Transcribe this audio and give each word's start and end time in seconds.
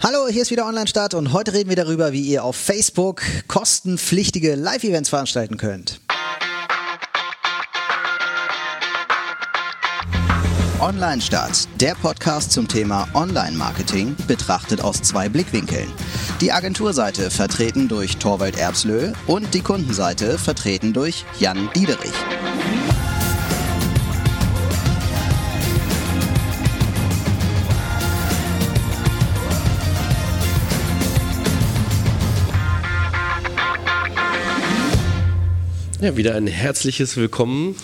Hallo, 0.00 0.28
hier 0.28 0.42
ist 0.42 0.52
wieder 0.52 0.64
Online-Start 0.64 1.14
und 1.14 1.32
heute 1.32 1.52
reden 1.52 1.70
wir 1.70 1.76
darüber, 1.76 2.12
wie 2.12 2.20
ihr 2.20 2.44
auf 2.44 2.54
Facebook 2.54 3.20
kostenpflichtige 3.48 4.54
Live-Events 4.54 5.08
veranstalten 5.08 5.56
könnt. 5.56 6.00
Online-Start, 10.80 11.68
der 11.80 11.96
Podcast 11.96 12.52
zum 12.52 12.68
Thema 12.68 13.08
Online-Marketing, 13.12 14.14
betrachtet 14.28 14.82
aus 14.82 15.02
zwei 15.02 15.28
Blickwinkeln. 15.28 15.92
Die 16.40 16.52
Agenturseite 16.52 17.28
vertreten 17.32 17.88
durch 17.88 18.18
Torwald 18.18 18.56
Erbslö 18.56 19.12
und 19.26 19.52
die 19.52 19.62
Kundenseite 19.62 20.38
vertreten 20.38 20.92
durch 20.92 21.24
Jan 21.40 21.68
Diederich. 21.74 22.14
Ja, 36.00 36.16
wieder 36.16 36.36
ein 36.36 36.46
herzliches 36.46 37.16
Willkommen 37.16 37.74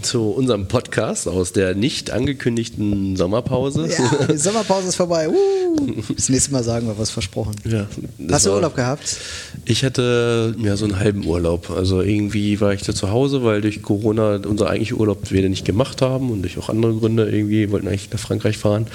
zu 0.00 0.30
unserem 0.30 0.68
Podcast 0.68 1.26
aus 1.26 1.50
der 1.50 1.74
nicht 1.74 2.12
angekündigten 2.12 3.16
Sommerpause. 3.16 3.88
Ja, 3.88 4.26
die 4.26 4.36
Sommerpause 4.36 4.88
ist 4.88 4.94
vorbei. 4.94 5.28
Uh, 5.28 6.02
das 6.14 6.28
nächste 6.28 6.52
Mal 6.52 6.62
sagen 6.62 6.86
wir 6.86 6.96
was 6.96 7.10
versprochen. 7.10 7.56
Ja, 7.64 7.88
Hast 8.30 8.46
du 8.46 8.52
Urlaub 8.52 8.76
gehabt? 8.76 9.16
Ich 9.64 9.84
hatte 9.84 10.54
ja 10.62 10.76
so 10.76 10.84
einen 10.84 11.00
halben 11.00 11.26
Urlaub. 11.26 11.70
Also 11.70 12.00
irgendwie 12.00 12.60
war 12.60 12.72
ich 12.72 12.82
da 12.82 12.94
zu 12.94 13.10
Hause, 13.10 13.42
weil 13.42 13.60
durch 13.60 13.82
Corona 13.82 14.36
unser 14.46 14.68
eigentlicher 14.68 15.00
Urlaub 15.00 15.32
wir 15.32 15.48
nicht 15.48 15.64
gemacht 15.64 16.00
haben 16.00 16.30
und 16.30 16.42
durch 16.42 16.58
auch 16.58 16.68
andere 16.68 16.94
Gründe 16.94 17.28
irgendwie 17.28 17.72
wollten 17.72 17.88
eigentlich 17.88 18.12
nach 18.12 18.20
Frankreich 18.20 18.56
fahren. 18.56 18.86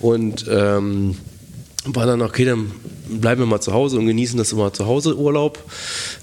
Und 0.00 0.44
ähm, 0.50 1.16
war 1.86 2.06
dann, 2.06 2.22
okay, 2.22 2.44
dann 2.44 2.72
bleiben 3.08 3.40
wir 3.40 3.46
mal 3.46 3.60
zu 3.60 3.72
Hause 3.72 3.98
und 3.98 4.06
genießen 4.06 4.36
das 4.36 4.52
immer 4.52 4.72
zu 4.72 4.86
Hause 4.86 5.16
Urlaub, 5.16 5.58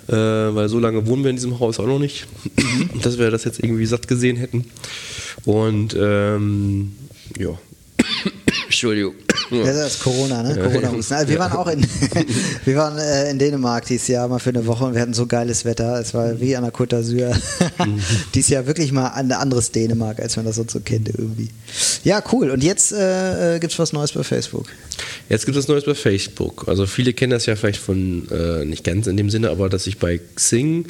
äh, 0.08 0.14
weil 0.14 0.69
so 0.69 0.80
lange 0.80 1.08
wohnen 1.08 1.23
wir 1.23 1.30
in 1.30 1.38
diesem 1.38 1.59
Haus 1.59 1.80
auch 1.80 1.88
noch 1.88 2.00
nicht, 2.00 2.28
dass 3.02 3.17
wir 3.17 3.31
das 3.31 3.44
jetzt 3.44 3.59
irgendwie 3.59 3.86
satt 3.86 4.08
gesehen 4.08 4.38
hätten. 4.38 4.66
Und 5.45 5.95
ähm, 6.00 6.94
ja, 7.38 7.58
Entschuldigung. 8.66 9.14
Ja, 9.52 9.66
das 9.66 9.94
ist 9.94 10.03
Corona, 10.03 10.41
ne? 10.41 10.56
Corona 10.56 10.89
also 10.89 11.28
wir 11.28 11.38
waren 11.38 11.52
auch 11.52 11.67
in, 11.67 11.86
wir 12.66 12.75
waren 12.75 12.97
äh, 12.97 13.30
in 13.30 13.38
Dänemark 13.38 13.86
dieses 13.86 14.08
Jahr 14.08 14.28
mal 14.28 14.39
für 14.39 14.50
eine 14.50 14.66
Woche 14.66 14.86
und 14.86 14.95
wir 14.95 15.02
hatten 15.02 15.14
so 15.14 15.28
geiles 15.28 15.64
Wetter. 15.64 16.00
Es 16.00 16.14
war 16.14 16.39
wie 16.39 16.56
an 16.56 16.64
der 16.64 16.73
Côte 16.73 16.97
d'Azur. 16.97 17.36
Mhm. 17.86 18.02
dieses 18.34 18.50
Jahr 18.50 18.66
wirklich 18.66 18.91
mal 18.91 19.09
ein 19.09 19.31
anderes 19.31 19.72
Dänemark, 19.72 20.19
als 20.19 20.38
man 20.38 20.45
das 20.45 20.56
sonst 20.56 20.73
so 20.73 20.80
kennt 20.80 21.09
irgendwie. 21.09 21.50
Ja, 22.03 22.23
cool. 22.31 22.50
Und 22.50 22.64
jetzt 22.64 22.94
äh, 22.94 23.56
äh 23.56 23.59
gibt 23.59 23.73
es 23.73 23.80
was 23.80 23.94
Neues 23.94 24.11
bei 24.14 24.23
Facebook. 24.23 24.66
Jetzt 25.29 25.45
gibt 25.45 25.57
es 25.57 25.67
Neues 25.67 25.85
bei 25.85 25.95
Facebook. 25.95 26.67
Also 26.67 26.85
viele 26.85 27.13
kennen 27.13 27.31
das 27.31 27.45
ja 27.45 27.55
vielleicht 27.55 27.79
von, 27.79 28.27
äh, 28.29 28.66
nicht 28.66 28.83
ganz 28.83 29.07
in 29.07 29.17
dem 29.17 29.29
Sinne, 29.29 29.49
aber 29.49 29.69
dass 29.69 29.88
ich 29.88 29.97
bei 29.97 30.19
Xing, 30.35 30.85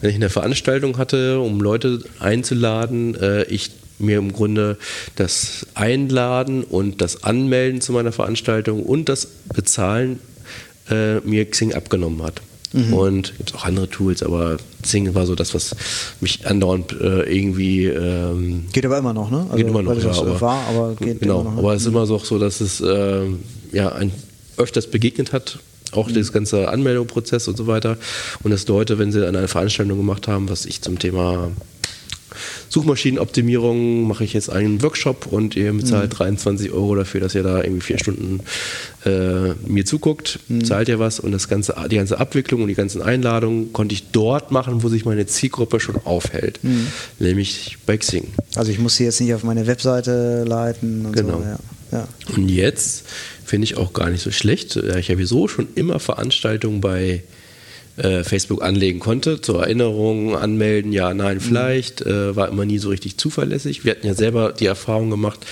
wenn 0.00 0.10
ich 0.10 0.16
eine 0.16 0.30
Veranstaltung 0.30 0.98
hatte, 0.98 1.40
um 1.40 1.60
Leute 1.60 2.00
einzuladen, 2.18 3.14
äh, 3.14 3.44
ich 3.44 3.70
mir 3.98 4.18
im 4.18 4.32
Grunde 4.32 4.76
das 5.16 5.66
Einladen 5.74 6.64
und 6.64 7.00
das 7.00 7.24
Anmelden 7.24 7.80
zu 7.80 7.92
meiner 7.92 8.12
Veranstaltung 8.12 8.82
und 8.82 9.08
das 9.08 9.26
Bezahlen 9.54 10.20
äh, 10.90 11.20
mir 11.20 11.48
Xing 11.50 11.72
abgenommen 11.72 12.22
hat. 12.22 12.42
Mhm. 12.72 12.92
Und 12.92 13.34
gibt 13.38 13.54
auch 13.54 13.64
andere 13.64 13.88
Tools, 13.88 14.22
aber 14.22 14.58
Xing 14.82 15.14
war 15.14 15.26
so 15.26 15.34
das, 15.34 15.54
was 15.54 15.74
mich 16.20 16.46
andauernd 16.46 16.92
äh, 17.00 17.22
irgendwie. 17.22 17.86
Ähm, 17.86 18.64
geht 18.72 18.84
aber 18.84 18.98
immer 18.98 19.14
noch, 19.14 19.30
ne? 19.30 19.38
Also, 19.44 19.56
geht 19.56 19.68
immer 19.68 19.82
noch, 19.82 19.96
ja, 19.96 20.10
aber, 20.10 20.40
war, 20.40 20.66
aber 20.68 20.94
geht 20.96 21.20
genau, 21.20 21.40
immer 21.40 21.50
noch. 21.50 21.54
Ne? 21.54 21.58
Aber 21.60 21.74
es 21.74 21.82
ist 21.82 21.88
immer 21.88 22.06
so, 22.06 22.18
so 22.18 22.38
dass 22.38 22.60
es 22.60 22.80
äh, 22.80 23.22
ja 23.76 23.92
ein, 23.92 24.12
öfters 24.56 24.88
begegnet 24.88 25.32
hat 25.32 25.58
auch 25.92 26.08
mhm. 26.08 26.14
das 26.14 26.32
ganze 26.32 26.68
Anmeldungsprozess 26.68 27.48
und 27.48 27.56
so 27.56 27.66
weiter. 27.66 27.96
Und 28.42 28.50
dass 28.50 28.66
Leute, 28.66 28.98
wenn 28.98 29.12
sie 29.12 29.26
eine 29.26 29.46
Veranstaltung 29.48 29.98
gemacht 29.98 30.28
haben, 30.28 30.48
was 30.48 30.66
ich 30.66 30.82
zum 30.82 30.98
Thema 30.98 31.50
Suchmaschinenoptimierung 32.68 34.06
mache 34.06 34.24
ich 34.24 34.34
jetzt 34.34 34.50
einen 34.50 34.82
Workshop 34.82 35.26
und 35.26 35.56
ihr 35.56 35.72
bezahlt 35.72 36.12
mhm. 36.12 36.16
23 36.16 36.72
Euro 36.72 36.96
dafür, 36.96 37.20
dass 37.20 37.34
ihr 37.34 37.42
da 37.42 37.62
irgendwie 37.62 37.80
vier 37.80 37.98
Stunden 37.98 38.40
äh, 39.06 39.54
mir 39.66 39.86
zuguckt, 39.86 40.40
mhm. 40.48 40.64
zahlt 40.64 40.88
ihr 40.88 40.98
was 40.98 41.20
und 41.20 41.32
das 41.32 41.48
ganze, 41.48 41.74
die 41.90 41.96
ganze 41.96 42.18
Abwicklung 42.18 42.62
und 42.62 42.68
die 42.68 42.74
ganzen 42.74 43.00
Einladungen 43.00 43.72
konnte 43.72 43.94
ich 43.94 44.10
dort 44.10 44.50
machen, 44.50 44.82
wo 44.82 44.88
sich 44.88 45.04
meine 45.04 45.26
Zielgruppe 45.26 45.80
schon 45.80 45.96
aufhält, 46.04 46.62
mhm. 46.62 46.88
nämlich 47.18 47.78
bei 47.86 47.96
Xing. 47.96 48.28
Also 48.56 48.70
ich 48.70 48.78
muss 48.78 48.96
sie 48.96 49.04
jetzt 49.04 49.20
nicht 49.20 49.32
auf 49.32 49.44
meine 49.44 49.66
Webseite 49.66 50.44
leiten 50.44 51.06
und 51.06 51.12
genau. 51.12 51.38
so. 51.38 51.44
Ja. 51.44 51.58
Ja. 51.92 52.08
Und 52.34 52.48
jetzt 52.48 53.04
finde 53.46 53.64
ich 53.64 53.76
auch 53.76 53.92
gar 53.92 54.10
nicht 54.10 54.22
so 54.22 54.30
schlecht. 54.30 54.76
Ich 54.76 55.08
habe 55.08 55.26
sowieso 55.26 55.48
schon 55.48 55.68
immer 55.74 56.00
Veranstaltungen 56.00 56.80
bei 56.80 57.22
äh, 57.96 58.24
Facebook 58.24 58.62
anlegen 58.62 59.00
konnte. 59.00 59.40
Zur 59.40 59.62
Erinnerung, 59.62 60.36
anmelden, 60.36 60.92
ja, 60.92 61.14
nein, 61.14 61.40
vielleicht. 61.40 62.04
Mhm. 62.04 62.10
Äh, 62.10 62.36
war 62.36 62.48
immer 62.48 62.64
nie 62.64 62.78
so 62.78 62.90
richtig 62.90 63.16
zuverlässig. 63.16 63.84
Wir 63.84 63.92
hatten 63.92 64.06
ja 64.06 64.14
selber 64.14 64.52
die 64.52 64.66
Erfahrung 64.66 65.08
gemacht, 65.08 65.46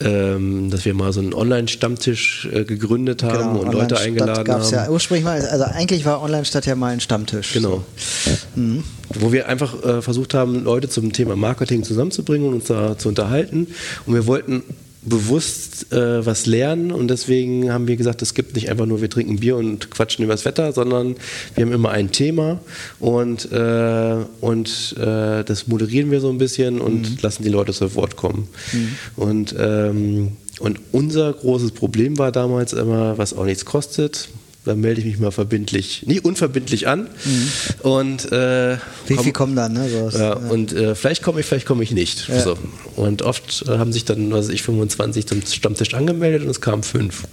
ähm, 0.00 0.70
dass 0.70 0.84
wir 0.84 0.92
mal 0.92 1.12
so 1.12 1.20
einen 1.20 1.32
Online-Stammtisch 1.32 2.48
äh, 2.52 2.64
gegründet 2.64 3.22
haben 3.22 3.54
genau, 3.54 3.60
und 3.60 3.72
Leute 3.72 3.98
eingeladen 3.98 4.44
gab's 4.44 4.72
haben. 4.72 4.84
Ja 4.84 4.90
ursprünglich 4.90 5.24
mal, 5.24 5.40
also 5.40 5.64
eigentlich 5.64 6.04
war 6.04 6.20
Online-Stadt 6.20 6.66
ja 6.66 6.74
mal 6.74 6.92
ein 6.92 7.00
Stammtisch. 7.00 7.54
Genau. 7.54 7.84
So. 7.96 8.60
Mhm. 8.60 8.84
Wo 9.14 9.32
wir 9.32 9.48
einfach 9.48 9.82
äh, 9.82 10.02
versucht 10.02 10.34
haben, 10.34 10.64
Leute 10.64 10.88
zum 10.88 11.12
Thema 11.12 11.36
Marketing 11.36 11.84
zusammenzubringen 11.84 12.48
und 12.48 12.54
uns 12.54 12.64
da 12.64 12.98
zu 12.98 13.08
unterhalten. 13.08 13.68
Und 14.04 14.14
wir 14.14 14.26
wollten 14.26 14.64
bewusst 15.04 15.92
äh, 15.92 16.24
was 16.24 16.46
lernen 16.46 16.92
und 16.92 17.08
deswegen 17.08 17.72
haben 17.72 17.86
wir 17.86 17.96
gesagt, 17.96 18.22
es 18.22 18.34
gibt 18.34 18.54
nicht 18.54 18.70
einfach 18.70 18.86
nur, 18.86 19.00
wir 19.00 19.10
trinken 19.10 19.40
Bier 19.40 19.56
und 19.56 19.90
quatschen 19.90 20.24
über 20.24 20.34
das 20.34 20.44
Wetter, 20.44 20.72
sondern 20.72 21.16
wir 21.54 21.64
haben 21.64 21.72
immer 21.72 21.90
ein 21.90 22.10
Thema 22.10 22.60
und, 23.00 23.50
äh, 23.52 24.16
und 24.40 24.96
äh, 24.98 25.44
das 25.44 25.66
moderieren 25.66 26.10
wir 26.10 26.20
so 26.20 26.30
ein 26.30 26.38
bisschen 26.38 26.80
und 26.80 27.10
mhm. 27.10 27.18
lassen 27.22 27.42
die 27.42 27.48
Leute 27.50 27.72
zu 27.72 27.94
Wort 27.94 28.16
kommen. 28.16 28.48
Mhm. 28.72 28.88
Und, 29.16 29.54
ähm, 29.58 30.32
und 30.60 30.80
unser 30.92 31.32
großes 31.32 31.72
Problem 31.72 32.18
war 32.18 32.32
damals 32.32 32.72
immer, 32.72 33.18
was 33.18 33.34
auch 33.34 33.44
nichts 33.44 33.64
kostet, 33.64 34.28
dann 34.64 34.80
melde 34.80 35.00
ich 35.00 35.06
mich 35.06 35.18
mal 35.18 35.30
verbindlich, 35.30 36.04
nie 36.06 36.20
unverbindlich 36.20 36.88
an. 36.88 37.08
Mhm. 37.24 37.50
Und 37.82 38.32
äh, 38.32 38.78
wie 39.06 39.18
viel 39.18 39.32
kommen 39.32 39.54
dann? 39.54 39.74
Ne? 39.74 39.88
So 39.88 40.18
ja, 40.18 40.24
ja. 40.24 40.32
Und 40.34 40.72
äh, 40.72 40.94
vielleicht 40.94 41.22
komme 41.22 41.40
ich, 41.40 41.46
vielleicht 41.46 41.66
komme 41.66 41.82
ich 41.82 41.92
nicht. 41.92 42.28
Ja. 42.28 42.40
So. 42.40 42.56
Und 42.96 43.22
oft 43.22 43.64
äh, 43.68 43.78
haben 43.78 43.92
sich 43.92 44.04
dann, 44.04 44.32
was 44.32 44.48
ich 44.48 44.62
25 44.62 45.26
zum 45.26 45.42
Stammtisch 45.44 45.94
angemeldet 45.94 46.42
und 46.42 46.50
es 46.50 46.60
kamen 46.60 46.82
fünf. 46.82 47.24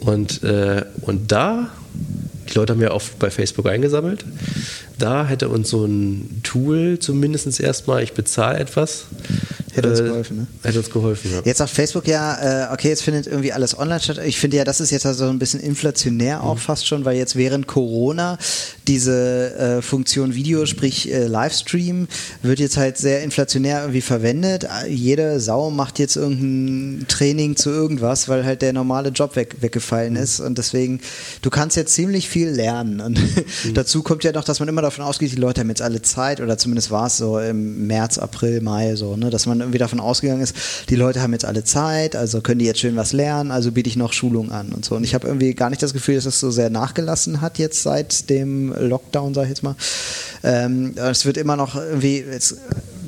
Und, 0.00 0.42
äh, 0.42 0.84
und 1.02 1.32
da, 1.32 1.70
die 2.50 2.54
Leute 2.54 2.72
haben 2.74 2.82
ja 2.82 2.90
oft 2.90 3.18
bei 3.18 3.30
Facebook 3.30 3.66
eingesammelt, 3.66 4.24
da 4.98 5.26
hätte 5.26 5.48
uns 5.48 5.70
so 5.70 5.84
ein 5.84 6.40
Tool 6.42 6.98
zumindest 6.98 7.60
erstmal, 7.60 8.02
ich 8.02 8.12
bezahle 8.12 8.58
etwas, 8.58 9.06
Hätte 9.74 9.88
uns 9.88 10.00
äh, 10.00 10.04
geholfen, 10.04 10.36
ne? 10.36 10.46
Hätte 10.62 10.78
uns 10.78 10.90
geholfen, 10.90 11.32
ja. 11.32 11.40
Jetzt 11.44 11.58
sagt 11.58 11.70
Facebook 11.70 12.06
ja, 12.06 12.68
äh, 12.68 12.72
okay, 12.72 12.88
jetzt 12.88 13.02
findet 13.02 13.26
irgendwie 13.26 13.52
alles 13.52 13.78
online 13.78 14.00
statt. 14.00 14.20
Ich 14.24 14.38
finde 14.38 14.58
ja, 14.58 14.64
das 14.64 14.80
ist 14.80 14.90
jetzt 14.90 15.06
also 15.06 15.28
ein 15.28 15.38
bisschen 15.38 15.60
inflationär 15.60 16.38
mhm. 16.38 16.44
auch 16.44 16.58
fast 16.58 16.86
schon, 16.86 17.04
weil 17.04 17.16
jetzt 17.16 17.36
während 17.36 17.66
Corona 17.66 18.38
diese 18.88 19.54
äh, 19.54 19.82
Funktion 19.82 20.34
Video, 20.34 20.66
sprich 20.66 21.12
äh, 21.12 21.26
Livestream, 21.26 22.08
wird 22.42 22.58
jetzt 22.58 22.76
halt 22.76 22.98
sehr 22.98 23.22
inflationär 23.22 23.80
irgendwie 23.80 24.00
verwendet. 24.00 24.66
Jede 24.88 25.40
Sau 25.40 25.70
macht 25.70 25.98
jetzt 25.98 26.16
irgendein 26.16 27.06
Training 27.08 27.56
zu 27.56 27.70
irgendwas, 27.70 28.28
weil 28.28 28.44
halt 28.44 28.62
der 28.62 28.72
normale 28.72 29.10
Job 29.10 29.36
weg, 29.36 29.56
weggefallen 29.60 30.16
ist. 30.16 30.40
Und 30.40 30.58
deswegen, 30.58 31.00
du 31.42 31.50
kannst 31.50 31.76
jetzt 31.76 31.94
ziemlich 31.94 32.28
viel 32.28 32.48
lernen. 32.48 33.00
Und 33.00 33.18
mhm. 33.64 33.74
dazu 33.74 34.02
kommt 34.02 34.24
ja 34.24 34.32
noch, 34.32 34.44
dass 34.44 34.60
man 34.60 34.68
immer 34.68 34.82
davon 34.82 35.04
ausgeht, 35.04 35.32
die 35.32 35.36
Leute 35.36 35.60
haben 35.60 35.68
jetzt 35.68 35.82
alle 35.82 36.02
Zeit, 36.02 36.40
oder 36.40 36.58
zumindest 36.58 36.90
war 36.90 37.06
es 37.06 37.16
so 37.16 37.38
im 37.38 37.86
März, 37.86 38.18
April, 38.18 38.60
Mai 38.60 38.96
so, 38.96 39.16
ne, 39.16 39.30
dass 39.30 39.46
man 39.46 39.60
irgendwie 39.60 39.78
davon 39.78 40.00
ausgegangen 40.00 40.42
ist, 40.42 40.56
die 40.88 40.96
Leute 40.96 41.22
haben 41.22 41.32
jetzt 41.32 41.44
alle 41.44 41.64
Zeit, 41.64 42.16
also 42.16 42.40
können 42.40 42.58
die 42.58 42.66
jetzt 42.66 42.80
schön 42.80 42.96
was 42.96 43.12
lernen, 43.12 43.50
also 43.50 43.72
biete 43.72 43.88
ich 43.88 43.96
noch 43.96 44.12
Schulung 44.12 44.50
an 44.50 44.70
und 44.70 44.84
so. 44.84 44.96
Und 44.96 45.04
ich 45.04 45.14
habe 45.14 45.26
irgendwie 45.26 45.54
gar 45.54 45.70
nicht 45.70 45.82
das 45.82 45.92
Gefühl, 45.92 46.16
dass 46.16 46.26
es 46.26 46.34
das 46.34 46.40
so 46.40 46.50
sehr 46.50 46.70
nachgelassen 46.70 47.40
hat 47.40 47.58
jetzt 47.58 47.82
seit 47.82 48.28
dem 48.30 48.71
Lockdown, 48.78 49.34
sag 49.34 49.44
ich 49.44 49.50
jetzt 49.50 49.62
mal. 49.62 49.76
Ähm, 50.42 50.94
es 50.96 51.24
wird 51.24 51.36
immer 51.36 51.56
noch 51.56 51.76
irgendwie, 51.76 52.20
jetzt, 52.20 52.56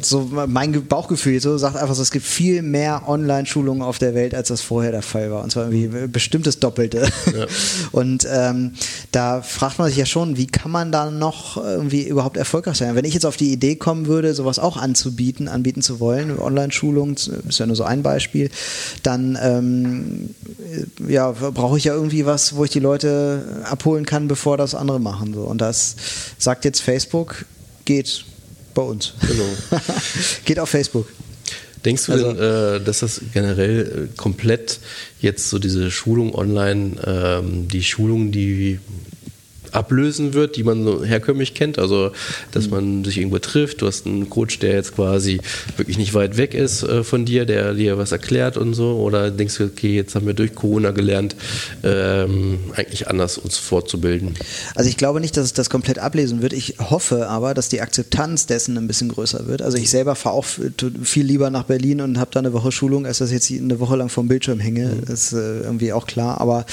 so 0.07 0.31
mein 0.47 0.87
Bauchgefühl 0.87 1.41
so 1.41 1.57
sagt 1.59 1.77
einfach 1.77 1.95
so, 1.95 2.03
es 2.03 2.11
gibt 2.11 2.27
viel 2.27 2.63
mehr 2.63 3.09
Online-Schulungen 3.09 3.83
auf 3.83 3.99
der 3.99 4.15
Welt, 4.15 4.35
als 4.35 4.49
das 4.49 4.61
vorher 4.61 4.93
der 4.93 5.03
Fall 5.03 5.31
war. 5.31 5.43
Und 5.43 5.51
zwar 5.51 5.71
irgendwie 5.71 6.09
bestimmtes 6.09 6.59
Doppelte. 6.59 7.09
Ja. 7.35 7.47
Und 7.93 8.27
ähm, 8.31 8.73
da 9.13 9.43
fragt 9.43 9.79
man 9.79 9.89
sich 9.89 9.97
ja 9.97 10.07
schon, 10.07 10.37
wie 10.37 10.47
kann 10.47 10.71
man 10.71 10.93
da 10.93 11.11
noch 11.11 11.57
irgendwie 11.57 12.07
überhaupt 12.07 12.37
erfolgreich 12.37 12.77
sein? 12.77 12.95
Wenn 12.95 13.05
ich 13.05 13.15
jetzt 13.15 13.27
auf 13.27 13.37
die 13.37 13.53
Idee 13.53 13.77
kommen 13.77 14.07
würde, 14.07 14.35
sowas 14.35 14.59
auch 14.59 14.77
anzubieten, 14.77 15.49
anbieten 15.49 15.83
zu 15.83 16.01
wollen, 16.01 16.39
Online-Schulungen, 16.39 17.15
ist 17.15 17.59
ja 17.59 17.67
nur 17.67 17.77
so 17.77 17.85
ein 17.85 18.03
Beispiel, 18.03 18.51
dann 19.03 19.39
ähm, 19.41 20.35
ja, 21.09 21.31
brauche 21.33 21.79
ich 21.79 21.85
ja 21.85 21.95
irgendwie 21.95 22.27
was, 22.27 22.57
wo 22.57 22.65
ich 22.65 22.71
die 22.71 22.81
Leute 22.81 23.65
abholen 23.71 24.07
kann, 24.07 24.29
bevor 24.29 24.57
das 24.57 24.75
andere 24.75 25.01
machen. 25.01 25.35
So. 25.35 25.43
Und 25.43 25.61
das 25.61 25.97
sagt 26.39 26.65
jetzt 26.65 26.81
Facebook, 26.81 27.45
geht 27.85 28.25
bei 28.75 28.83
uns. 28.83 29.15
Genau. 29.27 29.49
Geht 30.45 30.59
auf 30.59 30.69
Facebook. 30.69 31.09
Denkst 31.85 32.07
du 32.07 32.13
also, 32.13 32.33
denn, 32.33 32.81
äh, 32.81 32.81
dass 32.85 33.01
das 33.01 33.21
generell 33.33 34.09
äh, 34.11 34.17
komplett 34.17 34.81
jetzt 35.21 35.51
so 35.51 35.59
diese 35.59 35.91
Schulung 35.91 36.35
online, 36.35 36.97
ähm, 37.07 37.69
die 37.69 37.83
Schulungen, 37.83 38.33
die 38.33 38.81
ablösen 39.75 40.35
wird, 40.35 40.57
die 40.57 40.63
man 40.63 40.85
so 40.85 41.05
herkömmlich 41.05 41.55
kennt. 41.55 41.79
Also, 41.79 42.13
dass 42.53 42.71
man 42.71 43.05
sich 43.05 43.19
irgendwo 43.19 43.39
trifft. 43.39 43.83
Du 43.83 43.87
hast 43.87 44.07
einen 44.07 44.31
Coach, 44.31 44.59
der 44.59 44.75
jetzt 44.75 44.95
quasi 44.95 45.41
wirklich 45.77 45.99
nicht 45.99 46.15
weit 46.15 46.37
weg 46.37 46.55
ist 46.55 46.83
äh, 46.83 47.03
von 47.03 47.25
dir, 47.25 47.45
der 47.45 47.75
dir 47.75 47.99
was 47.99 48.13
erklärt 48.13 48.57
und 48.57 48.75
so. 48.75 48.97
Oder 48.97 49.31
denkst 49.31 49.59
du, 49.59 49.65
okay, 49.65 49.97
jetzt 49.97 50.15
haben 50.15 50.27
wir 50.27 50.35
durch 50.35 50.55
Corona 50.55 50.93
gelernt, 50.93 51.37
ähm, 51.83 52.59
eigentlich 52.75 53.09
anders 53.09 53.39
uns 53.39 53.59
fortzubilden? 53.59 54.35
Also, 54.75 54.89
ich 54.89 54.97
glaube 54.97 55.21
nicht, 55.21 55.37
dass 55.37 55.45
es 55.45 55.53
das 55.53 55.71
komplett 55.71 55.99
ablesen 55.99 56.43
wird. 56.43 56.53
Ich 56.53 56.77
hoffe 56.79 57.29
aber, 57.29 57.55
dass 57.55 57.69
die 57.69 57.81
Akzeptanz 57.81 58.47
dessen 58.47 58.77
ein 58.77 58.87
bisschen 58.87 59.09
größer 59.09 59.47
wird. 59.47 59.63
Also, 59.63 59.77
ich 59.79 59.91
selber 59.91 60.15
fahre 60.15 60.37
auch 60.37 60.45
viel 60.45 61.25
lieber 61.25 61.51
nach 61.51 61.65
Berlin 61.65 62.01
und 62.01 62.19
habe 62.19 62.31
da 62.33 62.41
eine 62.41 62.53
Woche 62.53 62.71
Schulung, 62.73 63.07
als 63.07 63.19
dass 63.19 63.31
ich 63.31 63.35
jetzt 63.35 63.51
eine 63.51 63.81
Woche 63.81 63.97
lang 63.97 64.09
vom 64.09 64.29
Bildschirm 64.29 64.61
hänge. 64.61 64.87
Mhm. 64.87 65.05
Das 65.07 65.25
ist 65.25 65.33
äh, 65.33 65.61
irgendwie 65.61 65.93
auch 65.93 66.07
klar. 66.07 66.41
Aber 66.41 66.65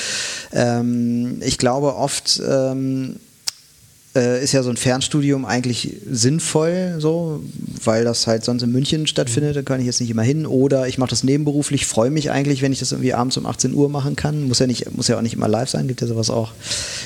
ähm, 0.53 1.42
ich 1.42 1.57
glaube 1.57 1.95
oft, 1.95 2.42
ähm, 2.48 2.91
äh, 4.16 4.44
ist 4.44 4.52
ja 4.52 4.62
so 4.62 4.70
ein 4.70 4.78
Fernstudium 4.78 5.46
eigentlich 5.46 5.98
sinnvoll, 6.10 6.96
so, 7.00 7.42
weil 7.84 8.04
das 8.04 8.28
halt 8.28 8.44
sonst 8.44 8.62
in 8.62 8.72
München 8.72 9.08
stattfindet, 9.08 9.56
da 9.56 9.62
kann 9.62 9.80
ich 9.80 9.86
jetzt 9.86 10.02
nicht 10.02 10.10
immer 10.10 10.22
hin. 10.22 10.46
Oder 10.46 10.88
ich 10.88 10.98
mache 10.98 11.12
das 11.12 11.24
nebenberuflich, 11.24 11.86
freue 11.86 12.10
mich 12.10 12.30
eigentlich, 12.30 12.62
wenn 12.62 12.74
ich 12.74 12.80
das 12.80 12.92
irgendwie 12.92 13.14
abends 13.14 13.38
um 13.38 13.46
18 13.46 13.74
Uhr 13.74 13.90
machen 13.90 14.18
kann. 14.18 14.48
Muss 14.48 14.60
ja, 14.60 14.68
nicht, 14.68 14.96
muss 14.96 15.08
ja 15.08 15.18
auch 15.18 15.22
nicht 15.22 15.36
immer 15.36 15.48
live 15.48 15.70
sein, 15.70 15.88
gibt 15.88 16.02
ja 16.02 16.08
sowas 16.08 16.30
auch 16.30 16.52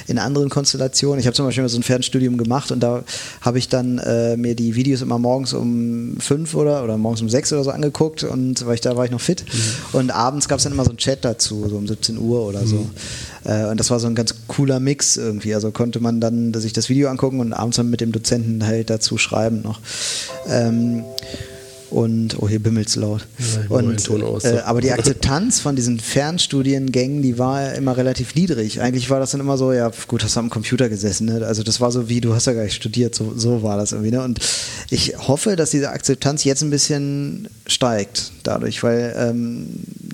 in 0.08 0.18
anderen 0.18 0.50
Konstellationen. 0.50 1.20
Ich 1.20 1.28
habe 1.28 1.36
zum 1.36 1.46
Beispiel 1.46 1.64
mal 1.64 1.70
so 1.70 1.78
ein 1.78 1.84
Fernstudium 1.84 2.38
gemacht 2.38 2.72
und 2.72 2.80
da 2.80 3.04
habe 3.42 3.60
ich 3.60 3.70
dann 3.70 4.00
äh, 4.00 4.36
mir 4.36 4.56
die 4.56 4.76
Videos 4.76 5.02
immer 5.02 5.20
morgens 5.20 5.54
um 5.54 6.18
5 6.20 6.56
oder, 6.56 6.84
oder 6.84 6.98
morgens 6.98 7.22
um 7.22 7.30
6 7.30 7.54
oder 7.54 7.64
so 7.64 7.70
angeguckt 7.70 8.24
und 8.24 8.66
weil 8.66 8.76
ich 8.76 8.81
da 8.81 8.98
war 8.98 9.06
ich 9.06 9.12
noch 9.12 9.22
fit. 9.22 9.46
Mhm. 9.46 10.00
Und 10.00 10.12
abends 10.12 10.48
gab 10.48 10.58
es 10.58 10.64
dann 10.64 10.74
immer 10.74 10.84
so 10.84 10.90
einen 10.90 10.98
Chat 10.98 11.24
dazu, 11.24 11.68
so 11.70 11.78
um 11.78 11.88
17 11.88 12.18
Uhr 12.18 12.48
oder 12.48 12.62
mhm. 12.62 12.68
so. 12.68 12.90
Äh, 13.45 13.65
und 13.65 13.80
das 13.80 13.89
war 13.92 14.00
so 14.00 14.07
ein 14.07 14.15
ganz 14.15 14.36
cooler 14.47 14.80
Mix 14.80 15.18
irgendwie. 15.18 15.56
Also 15.56 15.71
konnte 15.71 16.00
man 16.00 16.19
dann 16.19 16.53
sich 16.53 16.74
das 16.74 16.89
Video 16.89 17.09
angucken 17.09 17.39
und 17.39 17.53
abends 17.53 17.77
dann 17.77 17.89
mit 17.89 18.01
dem 18.01 18.12
Dozenten 18.12 18.65
halt 18.65 18.89
dazu 18.89 19.18
schreiben 19.18 19.62
noch. 19.62 19.80
Ähm, 20.47 21.03
und 21.92 22.42
oh, 22.42 22.50
hier 22.50 22.62
bimmelt 22.62 22.88
es 22.89 22.95
laut. 22.95 23.25
Ja, 23.69 23.77
und, 23.77 24.09
aus, 24.24 24.44
äh, 24.44 24.62
aber 24.65 24.81
die 24.81 24.92
Akzeptanz 24.92 25.59
von 25.59 25.75
diesen 25.75 26.00
Fernstudiengängen, 26.00 27.21
die 27.21 27.38
war 27.38 27.74
immer 27.74 27.95
relativ 27.95 28.36
niedrig. 28.36 28.81
Eigentlich 28.81 29.09
war 29.09 29.19
das 29.19 29.31
dann 29.31 29.39
immer 29.39 29.57
so, 29.57 29.71
ja, 29.71 29.92
gut, 30.07 30.24
hast 30.24 30.36
du 30.36 30.39
am 30.42 30.50
Computer 30.50 30.89
gesessen. 30.89 31.27
Ne? 31.27 31.45
Also 31.45 31.63
das 31.63 31.80
war 31.80 31.92
so 31.92 32.09
wie, 32.09 32.21
du 32.21 32.33
hast 32.33 32.47
ja 32.47 32.53
gar 32.53 32.63
nicht 32.63 32.75
studiert, 32.75 33.15
so, 33.15 33.33
so 33.38 33.63
war 33.63 33.77
das 33.77 33.92
irgendwie. 33.92 34.12
Ne? 34.12 34.21
Und 34.24 34.39
ich 34.89 35.15
hoffe, 35.18 35.56
dass 35.56 35.69
diese 35.69 35.89
Akzeptanz 35.89 36.44
jetzt 36.44 36.63
ein 36.63 36.69
bisschen 36.69 37.47
steigt 37.68 38.31
dadurch, 38.44 38.83
weil 38.83 39.15
ähm, 39.18 39.68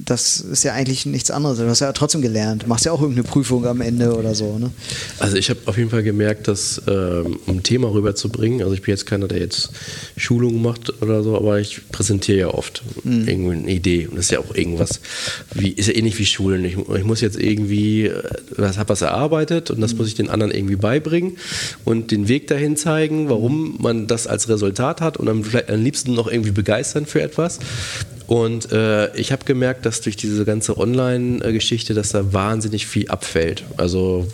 das 0.06 0.38
ist 0.38 0.64
ja 0.64 0.74
eigentlich 0.74 1.06
nichts 1.06 1.32
anderes. 1.32 1.58
Du 1.58 1.68
hast 1.68 1.80
ja 1.80 1.92
trotzdem 1.94 2.22
gelernt. 2.22 2.64
Du 2.64 2.68
machst 2.68 2.86
ja 2.86 2.92
auch 2.92 3.02
irgendeine 3.02 3.28
Prüfung 3.28 3.66
am 3.66 3.82
Ende 3.82 4.16
oder 4.16 4.36
so. 4.36 4.58
Ne? 4.58 4.72
Also 5.20 5.38
ich 5.38 5.50
habe 5.50 5.60
auf 5.66 5.78
jeden 5.78 5.90
Fall 5.90 6.04
gemerkt, 6.04 6.48
dass 6.48 6.82
ähm, 6.88 7.40
um 7.46 7.58
ein 7.58 7.64
Thema 7.64 7.92
rüberzubringen, 7.92 8.62
also 8.62 8.74
ich 8.74 8.82
bin 8.82 8.92
jetzt 8.92 9.06
keiner, 9.06 9.28
der 9.28 9.40
jetzt 9.40 9.72
Schulungen 10.18 10.62
macht 10.62 11.02
oder 11.02 11.24
so, 11.24 11.36
aber 11.36 11.60
ich 11.60 11.82
präsentiere 11.92 12.40
ja 12.40 12.48
oft 12.48 12.84
mhm. 13.04 13.28
irgendwie 13.28 13.58
eine 13.58 13.72
Idee 13.72 14.08
und 14.08 14.18
das 14.18 14.26
ist 14.26 14.32
ja 14.32 14.40
auch 14.40 14.56
irgendwas, 14.56 15.00
wie, 15.54 15.70
ist 15.70 15.88
ja 15.88 15.96
ähnlich 15.96 16.18
wie 16.20 16.26
Schulen. 16.26 16.66
Ich, 16.66 16.78
ich 16.78 17.04
muss 17.04 17.22
jetzt 17.22 17.40
irgendwie, 17.40 18.06
äh, 18.06 18.24
was 18.56 18.78
habe 18.78 18.90
was 18.90 19.02
erarbeitet 19.02 19.72
und 19.72 19.82
das 19.82 19.94
mhm. 19.94 20.00
muss 20.00 20.08
ich 20.08 20.16
den 20.16 20.30
anderen 20.30 20.52
irgendwie 20.54 20.76
beibringen 20.76 21.38
und 21.86 22.12
den 22.12 22.28
Weg 22.28 22.48
dahin 22.48 22.78
zeigen, 22.78 23.30
warum 23.30 23.78
man 23.80 24.08
das 24.08 24.28
als 24.28 24.50
Resultat 24.50 25.02
hat 25.02 25.18
und 25.18 25.44
vielleicht 25.44 25.70
am 25.70 25.84
liebsten 25.84 26.14
noch 26.14 26.28
irgendwie 26.28 26.52
begeistern 26.52 27.06
für 27.06 27.22
etwas. 27.22 27.60
Und 28.32 28.72
äh, 28.72 29.14
ich 29.18 29.34
habe 29.34 29.44
gemerkt, 29.44 29.86
dass 29.86 30.00
durch 30.00 30.16
diese 30.16 30.46
ganze 30.46 30.78
Online-Geschichte, 30.78 31.94
dass 31.94 32.12
da 32.12 32.32
wahnsinnig 32.32 32.88
viel 32.88 33.10
abfällt. 33.10 33.66
Also 33.76 34.26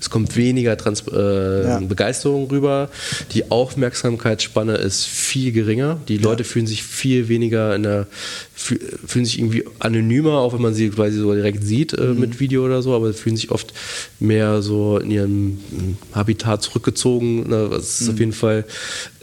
es 0.00 0.08
kommt 0.08 0.38
weniger 0.38 0.74
Trans 0.78 1.04
äh, 1.12 1.62
ja. 1.62 1.78
Begeisterung 1.80 2.48
rüber. 2.48 2.88
Die 3.34 3.50
Aufmerksamkeitsspanne 3.50 4.76
ist 4.76 5.04
viel 5.04 5.52
geringer. 5.52 6.00
Die 6.08 6.16
Leute 6.16 6.44
ja. 6.44 6.48
fühlen 6.48 6.66
sich 6.66 6.82
viel 6.82 7.28
weniger 7.28 7.76
in 7.76 7.82
der 7.82 8.06
fühlen 8.62 9.24
sich 9.24 9.38
irgendwie 9.38 9.64
anonymer, 9.78 10.38
auch 10.38 10.54
wenn 10.54 10.62
man 10.62 10.74
sie 10.74 10.90
quasi 10.90 11.18
so 11.18 11.34
direkt 11.34 11.64
sieht 11.64 11.92
äh, 11.92 12.02
mhm. 12.02 12.20
mit 12.20 12.40
Video 12.40 12.64
oder 12.64 12.82
so, 12.82 12.94
aber 12.94 13.12
fühlen 13.12 13.36
sich 13.36 13.50
oft 13.50 13.72
mehr 14.20 14.62
so 14.62 14.98
in 14.98 15.10
ihrem 15.10 15.58
Habitat 16.12 16.62
zurückgezogen. 16.62 17.48
Ne? 17.48 17.68
Das 17.70 18.00
ist 18.00 18.06
mhm. 18.06 18.12
auf 18.12 18.20
jeden 18.20 18.32
Fall, 18.32 18.64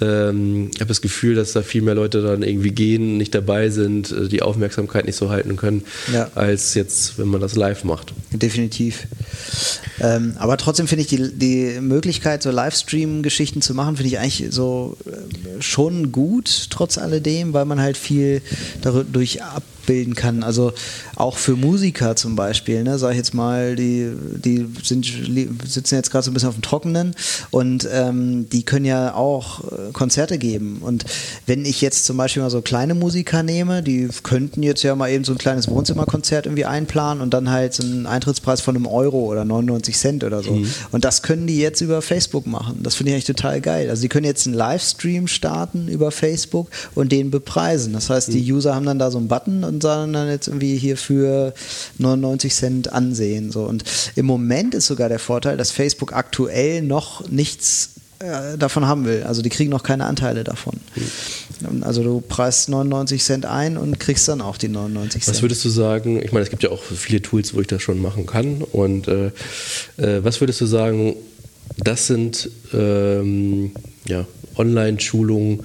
ähm, 0.02 0.72
ich 0.74 0.82
habe 0.82 0.90
das 0.90 1.02
Gefühl, 1.02 1.36
dass 1.36 1.54
da 1.54 1.62
viel 1.62 1.82
mehr 1.82 1.96
Leute 1.96 2.22
dann 2.22 2.44
irgendwie 2.44 2.72
gehen, 2.72 3.18
nicht 3.18 3.34
dabei 3.34 3.70
sind, 3.70 4.14
die 4.28 4.42
Aufmerksamkeit 4.42 5.06
nicht 5.06 5.16
so 5.16 5.30
halten 5.30 5.56
können, 5.56 5.84
ja. 6.12 6.30
als 6.36 6.74
jetzt, 6.74 7.18
wenn 7.18 7.28
man 7.28 7.42
das 7.42 7.56
live 7.56 7.84
macht. 7.84 8.14
Definitiv. 8.32 9.08
Ähm, 10.00 10.36
aber 10.38 10.58
trotzdem 10.58 10.88
finde 10.88 11.04
ich 11.04 11.08
die, 11.08 11.32
die 11.34 11.80
Möglichkeit, 11.82 12.44
so 12.44 12.52
Livestream-Geschichten 12.52 13.62
zu 13.62 13.74
machen, 13.74 13.98
finde 13.98 14.10
ich 14.10 14.20
eigentlich 14.20 14.48
so 14.52 14.98
äh, 15.06 15.62
schon 15.62 16.12
gut, 16.12 16.68
trotz 16.70 16.98
alledem, 16.98 17.54
weil 17.54 17.66
man 17.66 17.82
halt 17.82 17.98
viel 17.98 18.42
dadurch 18.82 19.42
ab 19.44 19.64
abbilden 19.90 20.16
kann. 20.16 20.44
Also 20.44 20.72
auch 21.16 21.38
für 21.38 21.56
Musiker 21.56 22.16
zum 22.16 22.36
Beispiel, 22.36 22.84
ne, 22.84 23.00
sage 23.00 23.14
ich 23.14 23.18
jetzt 23.18 23.34
mal, 23.34 23.76
die, 23.76 24.12
die 24.36 24.68
sind, 24.84 25.06
sitzen 25.66 25.96
jetzt 25.96 26.12
gerade 26.12 26.24
so 26.24 26.32
ein 26.32 26.34
bisschen 26.34 26.50
auf 26.50 26.56
dem 26.56 26.62
Trockenen 26.62 27.16
und 27.50 27.88
ähm, 27.92 28.48
die 28.50 28.64
können 28.64 28.86
ja 28.86 29.16
auch 29.16 29.64
äh, 29.72 29.92
Konzerte 29.92 30.38
geben. 30.38 30.80
Und 30.82 31.06
wenn 31.48 31.66
ich 31.66 31.82
jetzt 31.82 32.06
zum 32.06 32.18
Beispiel 32.18 32.44
mal 32.44 32.50
so 32.50 32.62
kleine 32.62 32.94
Musiker 32.94 33.42
nehme, 33.42 33.82
die 33.82 34.09
könnten 34.24 34.64
jetzt 34.64 34.84
ja 34.84 34.96
mal 34.96 35.10
eben 35.10 35.24
so 35.24 35.34
ein 35.34 35.38
kleines 35.38 35.70
Wohnzimmerkonzert 35.70 36.46
irgendwie 36.46 36.66
einplanen 36.66 37.22
und 37.22 37.34
dann 37.34 37.50
halt 37.50 37.74
so 37.74 37.84
einen 37.84 38.06
Eintrittspreis 38.06 38.62
von 38.62 38.76
einem 38.76 38.88
Euro 38.88 39.20
oder 39.26 39.46
99 39.46 39.98
Cent 39.98 40.24
oder 40.24 40.44
so. 40.44 40.52
Mhm. 40.52 40.70
Und 40.92 41.06
das 41.06 41.22
können 41.22 41.48
die 41.48 41.60
jetzt 41.60 41.82
über 41.82 42.02
Facebook 42.02 42.48
machen. 42.48 42.80
Das 42.84 42.96
finde 42.96 43.12
ich 43.12 43.16
eigentlich 43.16 43.26
total 43.26 43.62
geil. 43.62 43.90
Also 43.90 44.02
die 44.02 44.10
können 44.10 44.26
jetzt 44.26 44.46
einen 44.48 44.56
Livestream 44.56 45.28
starten 45.28 45.88
über 45.88 46.12
Facebook 46.12 46.70
und 46.96 47.12
den 47.12 47.32
bepreisen. 47.32 47.94
Das 47.94 48.10
heißt, 48.10 48.34
die 48.34 48.42
mhm. 48.42 48.58
User 48.58 48.76
haben 48.76 48.86
dann 48.86 49.00
da 49.00 49.12
so 49.12 49.18
einen 49.18 49.28
Button 49.28 49.64
und 49.64 49.82
sondern 49.82 50.14
dann 50.14 50.30
jetzt 50.30 50.48
irgendwie 50.48 50.78
hier 50.78 50.98
für 50.98 51.54
99 51.98 52.54
Cent 52.54 52.94
ansehen. 52.94 53.52
So. 53.52 53.64
Und 53.64 53.84
im 54.16 54.26
Moment 54.26 54.76
ist 54.76 54.88
sogar 54.88 55.10
der 55.10 55.20
Vorteil, 55.20 55.58
dass 55.58 55.72
Facebook 55.72 56.14
aktuell 56.14 56.82
noch 56.82 57.28
nichts 57.30 57.92
äh, 58.20 58.58
davon 58.58 58.86
haben 58.86 59.06
will. 59.06 59.24
Also 59.24 59.42
die 59.42 59.50
kriegen 59.50 59.70
noch 59.70 59.84
keine 59.84 60.06
Anteile 60.06 60.44
davon. 60.44 60.80
Mhm. 60.96 61.84
Also 61.84 62.04
du 62.04 62.22
preist 62.22 62.70
99 62.70 63.24
Cent 63.24 63.46
ein 63.46 63.78
und 63.78 64.00
kriegst 64.00 64.28
dann 64.28 64.42
auch 64.42 64.58
die 64.58 64.70
99 64.70 65.24
Cent. 65.24 65.36
Was 65.36 65.42
würdest 65.42 65.66
du 65.66 65.70
sagen, 65.70 66.22
ich 66.22 66.32
meine, 66.32 66.44
es 66.44 66.50
gibt 66.50 66.64
ja 66.64 66.70
auch 66.70 66.82
viele 66.82 67.22
Tools, 67.22 67.54
wo 67.54 67.62
ich 67.62 67.68
das 67.68 67.82
schon 67.82 68.02
machen 68.02 68.26
kann. 68.26 68.62
Und 68.62 69.08
äh, 69.08 69.28
äh, 69.98 70.24
was 70.24 70.40
würdest 70.42 70.62
du 70.62 70.66
sagen, 70.66 71.16
das 71.78 72.08
sind 72.08 72.50
ähm, 72.74 73.72
ja, 74.06 74.26
Online-Schulungen, 74.56 75.64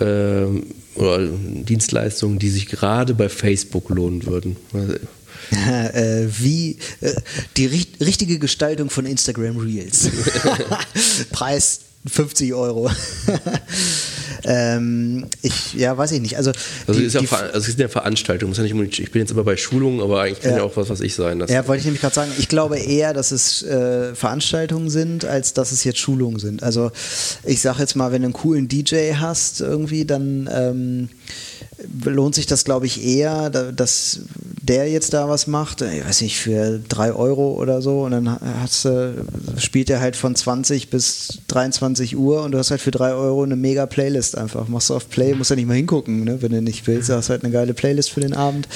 ähm, 0.00 0.66
oder 0.94 1.26
Dienstleistungen, 1.28 2.38
die 2.38 2.50
sich 2.50 2.66
gerade 2.66 3.14
bei 3.14 3.28
Facebook 3.28 3.88
lohnen 3.90 4.26
würden? 4.26 4.56
äh, 5.50 6.26
wie 6.40 6.78
äh, 7.00 7.14
die 7.56 7.66
richt 7.66 8.00
richtige 8.00 8.38
Gestaltung 8.38 8.90
von 8.90 9.06
Instagram 9.06 9.58
Reels. 9.58 10.10
Preis 11.30 11.80
50 12.08 12.54
Euro. 12.54 12.90
ähm, 14.44 15.26
ich, 15.42 15.74
ja, 15.74 15.96
weiß 15.96 16.12
ich 16.12 16.20
nicht. 16.20 16.36
Also, 16.36 16.52
also, 16.86 17.00
die, 17.00 17.06
ist 17.06 17.14
ja 17.14 17.20
also 17.20 17.58
es 17.58 17.66
sind 17.66 17.80
ja 17.80 17.88
Veranstaltungen. 17.88 18.54
Ja 18.54 18.62
nicht, 18.62 18.98
ich 18.98 19.10
bin 19.10 19.20
jetzt 19.20 19.30
immer 19.30 19.44
bei 19.44 19.56
Schulungen, 19.56 20.00
aber 20.00 20.22
eigentlich 20.22 20.40
kann 20.40 20.52
ja, 20.52 20.58
ja 20.58 20.62
auch 20.62 20.76
was, 20.76 20.88
was 20.88 21.00
ich 21.00 21.14
sein. 21.14 21.44
ja, 21.48 21.66
wollte 21.66 21.80
ich 21.80 21.84
nämlich 21.84 22.00
gerade 22.00 22.14
sagen. 22.14 22.32
Ich 22.38 22.48
glaube 22.48 22.78
eher, 22.78 23.14
dass 23.14 23.30
es 23.30 23.62
äh, 23.62 24.14
Veranstaltungen 24.14 24.90
sind, 24.90 25.24
als 25.24 25.54
dass 25.54 25.72
es 25.72 25.84
jetzt 25.84 25.98
Schulungen 25.98 26.38
sind. 26.38 26.62
Also 26.62 26.90
ich 27.44 27.60
sage 27.60 27.80
jetzt 27.80 27.96
mal, 27.96 28.12
wenn 28.12 28.22
du 28.22 28.26
einen 28.26 28.34
coolen 28.34 28.68
DJ 28.68 29.14
hast 29.14 29.60
irgendwie, 29.60 30.04
dann 30.04 30.48
ähm, 30.52 31.08
lohnt 32.04 32.34
sich 32.34 32.46
das, 32.46 32.64
glaube 32.64 32.86
ich, 32.86 33.04
eher, 33.04 33.50
dass 33.50 34.20
der 34.68 34.88
jetzt 34.90 35.14
da 35.14 35.28
was 35.30 35.46
macht, 35.46 35.80
ich 35.80 36.04
weiß 36.04 36.20
nicht, 36.20 36.38
für 36.38 36.78
drei 36.88 37.12
Euro 37.12 37.54
oder 37.54 37.80
so 37.80 38.02
und 38.02 38.10
dann 38.10 38.38
hast 38.60 38.84
du, 38.84 39.14
spielt 39.56 39.88
er 39.88 40.00
halt 40.00 40.14
von 40.14 40.34
20 40.34 40.90
bis 40.90 41.38
23 41.48 42.16
Uhr 42.18 42.42
und 42.42 42.52
du 42.52 42.58
hast 42.58 42.70
halt 42.70 42.82
für 42.82 42.90
drei 42.90 43.14
Euro 43.14 43.42
eine 43.42 43.56
mega 43.56 43.86
Playlist 43.86 44.36
einfach. 44.36 44.68
Machst 44.68 44.90
du 44.90 44.94
auf 44.94 45.08
Play, 45.08 45.34
musst 45.34 45.48
ja 45.48 45.56
nicht 45.56 45.66
mal 45.66 45.74
hingucken, 45.74 46.24
ne? 46.24 46.42
wenn 46.42 46.52
du 46.52 46.60
nicht 46.60 46.86
willst, 46.86 47.08
hast 47.08 47.30
halt 47.30 47.44
eine 47.44 47.52
geile 47.52 47.72
Playlist 47.72 48.10
für 48.10 48.20
den 48.20 48.34
Abend. 48.34 48.68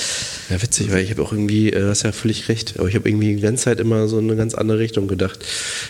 Ja, 0.49 0.62
witzig, 0.62 0.90
weil 0.90 1.04
ich 1.04 1.11
habe 1.11 1.22
auch 1.22 1.32
irgendwie, 1.32 1.70
äh, 1.70 1.80
du 1.80 1.90
hast 1.90 2.04
ja 2.04 2.12
völlig 2.12 2.49
recht, 2.49 2.78
aber 2.78 2.88
ich 2.88 2.94
habe 2.94 3.06
irgendwie 3.08 3.34
die 3.34 3.42
ganze 3.42 3.64
Zeit 3.64 3.78
immer 3.78 4.08
so 4.08 4.16
eine 4.16 4.34
ganz 4.34 4.54
andere 4.54 4.78
Richtung 4.78 5.08
gedacht. 5.08 5.40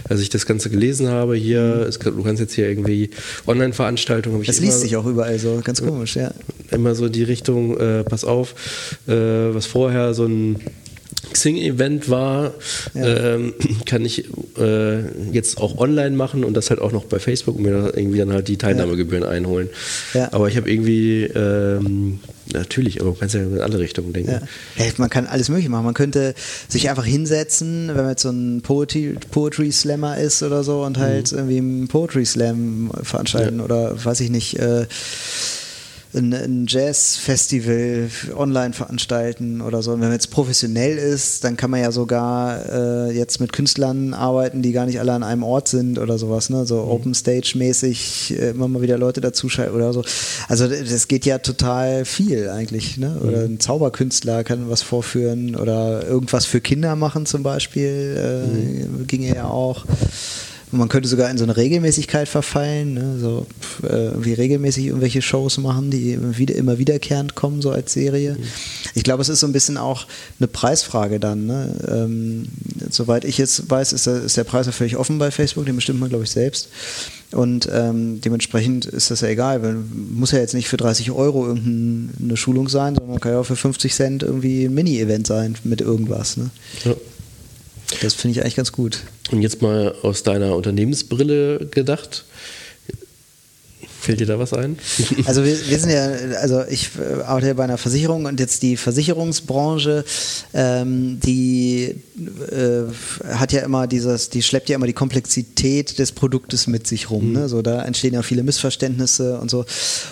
Als 0.09 0.21
ich 0.21 0.31
das 0.31 0.47
Ganze 0.47 0.69
gelesen 0.69 1.09
habe, 1.09 1.37
hier, 1.37 1.87
es, 1.89 2.01
du 2.01 2.23
kannst 2.25 2.41
jetzt 2.41 2.55
hier 2.55 2.69
irgendwie 2.69 3.11
Online-Veranstaltungen, 3.47 4.35
habe 4.35 4.43
ich 4.43 4.49
Das 4.49 4.59
liest 4.59 4.81
sich 4.81 4.97
auch 4.97 5.07
überall 5.07 5.39
so, 5.39 5.61
ganz 5.63 5.81
komisch, 5.81 6.17
ja. 6.17 6.33
Immer 6.73 6.97
so 6.97 7.09
die 7.09 7.23
Richtung, 7.23 7.79
äh, 7.79 8.03
pass 8.03 8.25
auf, 8.25 8.55
äh, 9.07 9.13
was 9.13 9.67
vorher 9.67 9.92
so 10.15 10.25
ein 10.27 10.61
Xing-Event 11.33 12.11
war, 12.11 12.53
ja. 12.95 13.35
ähm, 13.35 13.55
kann 13.87 14.05
ich 14.05 14.29
äh, 14.59 15.01
jetzt 15.33 15.59
auch 15.59 15.79
online 15.79 16.17
machen 16.17 16.45
und 16.45 16.55
das 16.55 16.71
halt 16.71 16.81
auch 16.81 16.93
noch 16.93 17.05
bei 17.05 17.19
Facebook 17.19 17.57
und 17.57 17.63
mir 17.63 17.93
irgendwie 17.95 18.19
dann 18.19 18.33
halt 18.33 18.49
die 18.49 18.57
Teilnahmegebühren 18.57 19.25
ja. 19.25 19.31
einholen. 19.31 19.69
Ja. 20.15 20.33
Aber 20.33 20.49
ich 20.49 20.57
habe 20.57 20.71
irgendwie, 20.71 21.25
ähm, 21.25 22.21
natürlich, 22.53 23.01
aber 23.01 23.11
man 23.11 23.19
kann 23.19 23.27
es 23.29 23.35
ja 23.35 23.41
in 23.41 23.61
alle 23.61 23.79
Richtungen 23.79 24.13
denken. 24.13 24.41
Ja. 24.77 24.85
man 24.99 25.11
kann 25.11 25.27
alles 25.27 25.49
mögliche 25.49 25.71
machen. 25.71 25.85
Man 25.85 25.95
könnte 25.95 26.35
sich 26.69 26.91
einfach 26.91 27.07
hinsetzen, 27.07 27.89
wenn 27.89 27.97
man 27.97 28.11
jetzt 28.11 28.23
so 28.23 28.31
ein 28.31 28.63
Poetry, 28.63 29.17
Poetry 29.31 29.73
Slammer 29.73 30.19
ist 30.19 30.43
oder 30.43 30.65
so 30.65 30.83
und 30.85 30.99
halt 30.99 31.33
mhm. 31.33 31.39
irgendwie 31.39 31.59
einen 31.59 31.89
Poetry 31.89 32.27
Slam 32.27 32.91
veranstalten 33.03 33.61
oder 33.61 34.05
weiß 34.05 34.21
ich 34.21 34.31
nicht. 34.31 34.59
Äh, 34.59 34.87
ein, 36.15 36.33
ein 36.33 36.67
Jazz-Festival 36.69 38.11
online 38.37 38.73
veranstalten 38.73 39.61
oder 39.61 39.83
so. 39.83 39.93
Und 39.93 40.01
wenn 40.01 40.09
man 40.09 40.17
jetzt 40.17 40.31
professionell 40.31 40.99
ist, 40.99 41.45
dann 41.45 41.57
kann 41.57 41.71
man 41.71 41.81
ja 41.81 41.93
sogar 41.93 43.09
äh, 43.09 43.17
jetzt 43.17 43.41
mit 43.41 43.53
Künstlern 43.53 44.15
arbeiten, 44.15 44.63
die 44.63 44.73
gar 44.73 44.87
nicht 44.87 45.01
alle 45.01 45.13
an 45.13 45.23
einem 45.23 45.43
Ort 45.43 45.69
sind 45.69 45.99
oder 45.99 46.19
sowas, 46.19 46.51
ne? 46.51 46.67
So 46.67 46.83
mhm. 46.83 46.91
Open 46.91 47.15
Stage-mäßig 47.15 48.39
äh, 48.39 48.51
immer 48.51 48.69
mal 48.69 48.83
wieder 48.83 48.99
Leute 48.99 49.21
dazuschalten 49.21 49.75
oder 49.75 49.93
so. 49.93 50.05
Also 50.49 50.69
das 50.69 51.09
geht 51.09 51.25
ja 51.25 51.39
total 51.39 52.05
viel 52.05 52.49
eigentlich, 52.51 52.99
ne? 52.99 53.17
Oder 53.21 53.49
mhm. 53.49 53.55
ein 53.55 53.61
Zauberkünstler 53.61 54.45
kann 54.45 54.69
was 54.69 54.83
vorführen 54.83 55.57
oder 55.57 56.07
irgendwas 56.07 56.45
für 56.45 56.61
Kinder 56.61 56.97
machen 56.97 57.27
zum 57.27 57.43
Beispiel, 57.43 58.17
äh, 58.19 58.47
mhm. 58.47 59.07
ginge 59.07 59.35
ja 59.35 59.47
auch. 59.47 59.87
Und 60.73 60.79
man 60.79 60.89
könnte 60.89 61.09
sogar 61.09 61.31
in 61.31 61.37
so 61.37 61.45
eine 61.45 61.57
Regelmäßigkeit 61.57 62.29
verfallen, 62.29 62.95
ne? 62.95 63.19
so 63.19 63.47
äh, 63.83 64.11
wie 64.17 64.33
regelmäßig 64.33 64.87
irgendwelche 64.87 65.21
Shows 65.21 65.59
machen, 65.59 65.91
die 65.91 66.19
wieder, 66.39 66.55
immer 66.55 66.79
wiederkehrend 66.79 67.35
kommen, 67.35 67.61
so 67.61 67.71
als 67.71 67.93
Serie. 67.93 68.37
Mhm. 68.39 68.45
Ich 68.95 69.05
glaube, 69.05 69.21
es 69.21 69.29
ist 69.29 69.41
so 69.41 69.47
ein 69.47 69.53
bisschen 69.53 69.77
auch 69.77 70.07
eine 70.41 70.49
Preisfrage 70.49 71.21
dann. 71.21 71.47
Ne? 71.47 71.75
Ähm, 71.87 72.49
soweit 72.91 73.27
ich 73.27 73.37
jetzt 73.37 73.71
weiß, 73.71 73.93
ist 73.93 74.07
der, 74.07 74.23
ist 74.23 74.39
der 74.39 74.45
Preis 74.45 74.65
ja 74.65 74.73
völlig 74.73 74.97
offen 74.97 75.19
bei 75.19 75.31
Facebook, 75.31 75.67
den 75.67 75.77
bestimmt 75.77 76.01
man, 76.01 76.09
glaube 76.09 76.25
ich, 76.25 76.31
selbst. 76.31 76.71
Und 77.33 77.69
ähm, 77.73 78.21
dementsprechend 78.21 78.87
ist 78.87 79.11
das 79.11 79.21
ja 79.21 79.29
egal, 79.29 79.63
weil 79.63 79.75
muss 79.75 80.33
ja 80.33 80.39
jetzt 80.39 80.55
nicht 80.55 80.69
für 80.69 80.77
30 80.77 81.11
Euro 81.11 81.47
irgendeine 81.47 82.37
Schulung 82.37 82.69
sein, 82.69 82.95
sondern 82.95 83.21
kann 83.21 83.33
ja 83.33 83.41
auch 83.41 83.47
für 83.47 83.57
50 83.57 83.95
Cent 83.95 84.23
irgendwie 84.23 84.65
ein 84.65 84.75
Mini-Event 84.75 85.27
sein 85.27 85.57
mit 85.65 85.81
irgendwas. 85.81 86.37
Ne? 86.37 86.51
Ja. 86.85 86.95
Das 88.01 88.15
finde 88.15 88.39
ich 88.39 88.43
eigentlich 88.43 88.57
ganz 88.57 88.73
gut. 88.73 89.01
Und 89.31 89.43
jetzt 89.43 89.63
mal 89.63 89.95
aus 90.03 90.23
deiner 90.23 90.57
Unternehmensbrille 90.57 91.67
gedacht. 91.71 92.25
Fällt 94.03 94.19
dir 94.19 94.27
da 94.27 94.37
was 94.37 94.53
ein? 94.53 94.77
Also 95.27 95.45
wir, 95.45 95.57
wir, 95.69 95.79
sind 95.79 95.91
ja, 95.91 96.11
also 96.41 96.65
ich 96.69 96.91
äh, 96.99 97.23
arbeite 97.23 97.47
ja 97.47 97.55
bei 97.55 97.63
einer 97.63 97.79
Versicherung 97.79 98.25
und 98.25 98.41
jetzt 98.41 98.63
die 98.63 98.77
Versicherungsbranche, 98.77 100.05
ähm, 100.53 101.21
die 101.21 101.95
äh, 102.51 102.83
hat 103.33 103.53
ja 103.53 103.61
immer 103.61 103.87
dieses, 103.87 104.29
die 104.29 104.43
schleppt 104.43 104.69
ja 104.69 104.77
immer 104.77 104.89
die 104.89 104.93
Komplexität 104.93 106.01
des 106.01 106.11
Produktes 106.11 106.67
mit 106.67 106.89
sich 106.89 107.11
rum. 107.11 107.29
Mhm. 107.29 107.33
Ne? 107.33 107.49
So, 107.49 107.63
da 107.63 107.83
entstehen 107.83 108.15
ja 108.15 108.23
viele 108.23 108.43
Missverständnisse 108.43 109.39
und 109.39 109.51
so. 109.51 109.65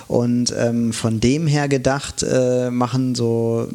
Und 0.06 0.54
ähm, 0.56 0.92
von 0.92 1.18
dem 1.18 1.49
her 1.49 1.68
gedacht 1.68 2.23
äh, 2.23 2.70
machen 2.70 3.16
so 3.16 3.66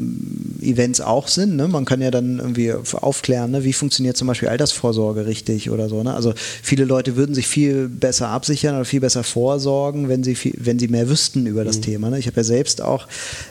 Events 0.61 1.01
auch 1.01 1.27
Sinn. 1.27 1.57
Ne? 1.57 1.67
Man 1.67 1.83
kann 1.83 2.01
ja 2.01 2.11
dann 2.11 2.39
irgendwie 2.39 2.73
aufklären, 2.73 3.51
ne? 3.51 3.65
wie 3.65 3.73
funktioniert 3.73 4.15
zum 4.15 4.27
Beispiel 4.27 4.47
Altersvorsorge 4.47 5.25
richtig 5.25 5.69
oder 5.69 5.89
so. 5.89 6.01
Ne? 6.03 6.13
Also 6.13 6.33
viele 6.35 6.85
Leute 6.85 7.17
würden 7.17 7.35
sich 7.35 7.47
viel 7.47 7.89
besser 7.89 8.29
absichern 8.29 8.75
oder 8.75 8.85
viel 8.85 9.01
besser 9.01 9.23
vorsorgen 9.23 10.04
wenn 10.09 10.23
sie, 10.23 10.37
wenn 10.57 10.79
sie 10.79 10.87
mehr 10.87 11.09
wüssten 11.09 11.45
über 11.45 11.63
das 11.63 11.77
mhm. 11.77 11.81
Thema. 11.81 12.09
Ne? 12.09 12.19
Ich 12.19 12.27
habe 12.27 12.37
ja 12.37 12.43
selbst 12.43 12.81
auch 12.81 13.07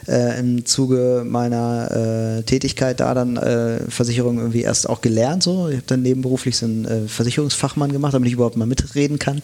äh, 0.07 0.39
im 0.39 0.65
Zuge 0.65 1.23
meiner 1.25 2.39
äh, 2.39 2.43
Tätigkeit 2.43 2.99
da 2.99 3.13
dann 3.13 3.37
äh, 3.37 3.79
Versicherung 3.89 4.37
irgendwie 4.37 4.61
erst 4.61 4.89
auch 4.89 5.01
gelernt. 5.01 5.43
So. 5.43 5.69
Ich 5.69 5.77
habe 5.77 5.87
dann 5.87 6.01
nebenberuflich 6.01 6.57
so 6.57 6.65
einen 6.65 6.85
äh, 6.85 7.07
Versicherungsfachmann 7.07 7.91
gemacht, 7.91 8.13
damit 8.13 8.27
ich 8.27 8.33
überhaupt 8.33 8.57
mal 8.57 8.65
mitreden 8.65 9.19
kann. 9.19 9.41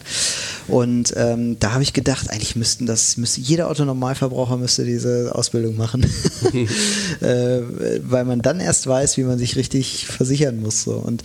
Und 0.68 1.12
ähm, 1.16 1.58
da 1.58 1.72
habe 1.72 1.82
ich 1.82 1.92
gedacht, 1.92 2.30
eigentlich 2.30 2.56
müssten 2.56 2.86
das, 2.86 3.16
müsste 3.16 3.40
jeder 3.40 3.70
Autonormalverbraucher 3.70 4.56
müsste 4.56 4.84
diese 4.84 5.34
Ausbildung 5.34 5.76
machen. 5.76 6.06
Äh, 7.20 7.60
weil 8.02 8.24
man 8.24 8.40
dann 8.40 8.58
erst 8.58 8.86
weiß, 8.86 9.16
wie 9.16 9.22
man 9.22 9.38
sich 9.38 9.56
richtig 9.56 10.06
versichern 10.06 10.60
muss. 10.60 10.82
So. 10.82 10.94
Und 10.94 11.22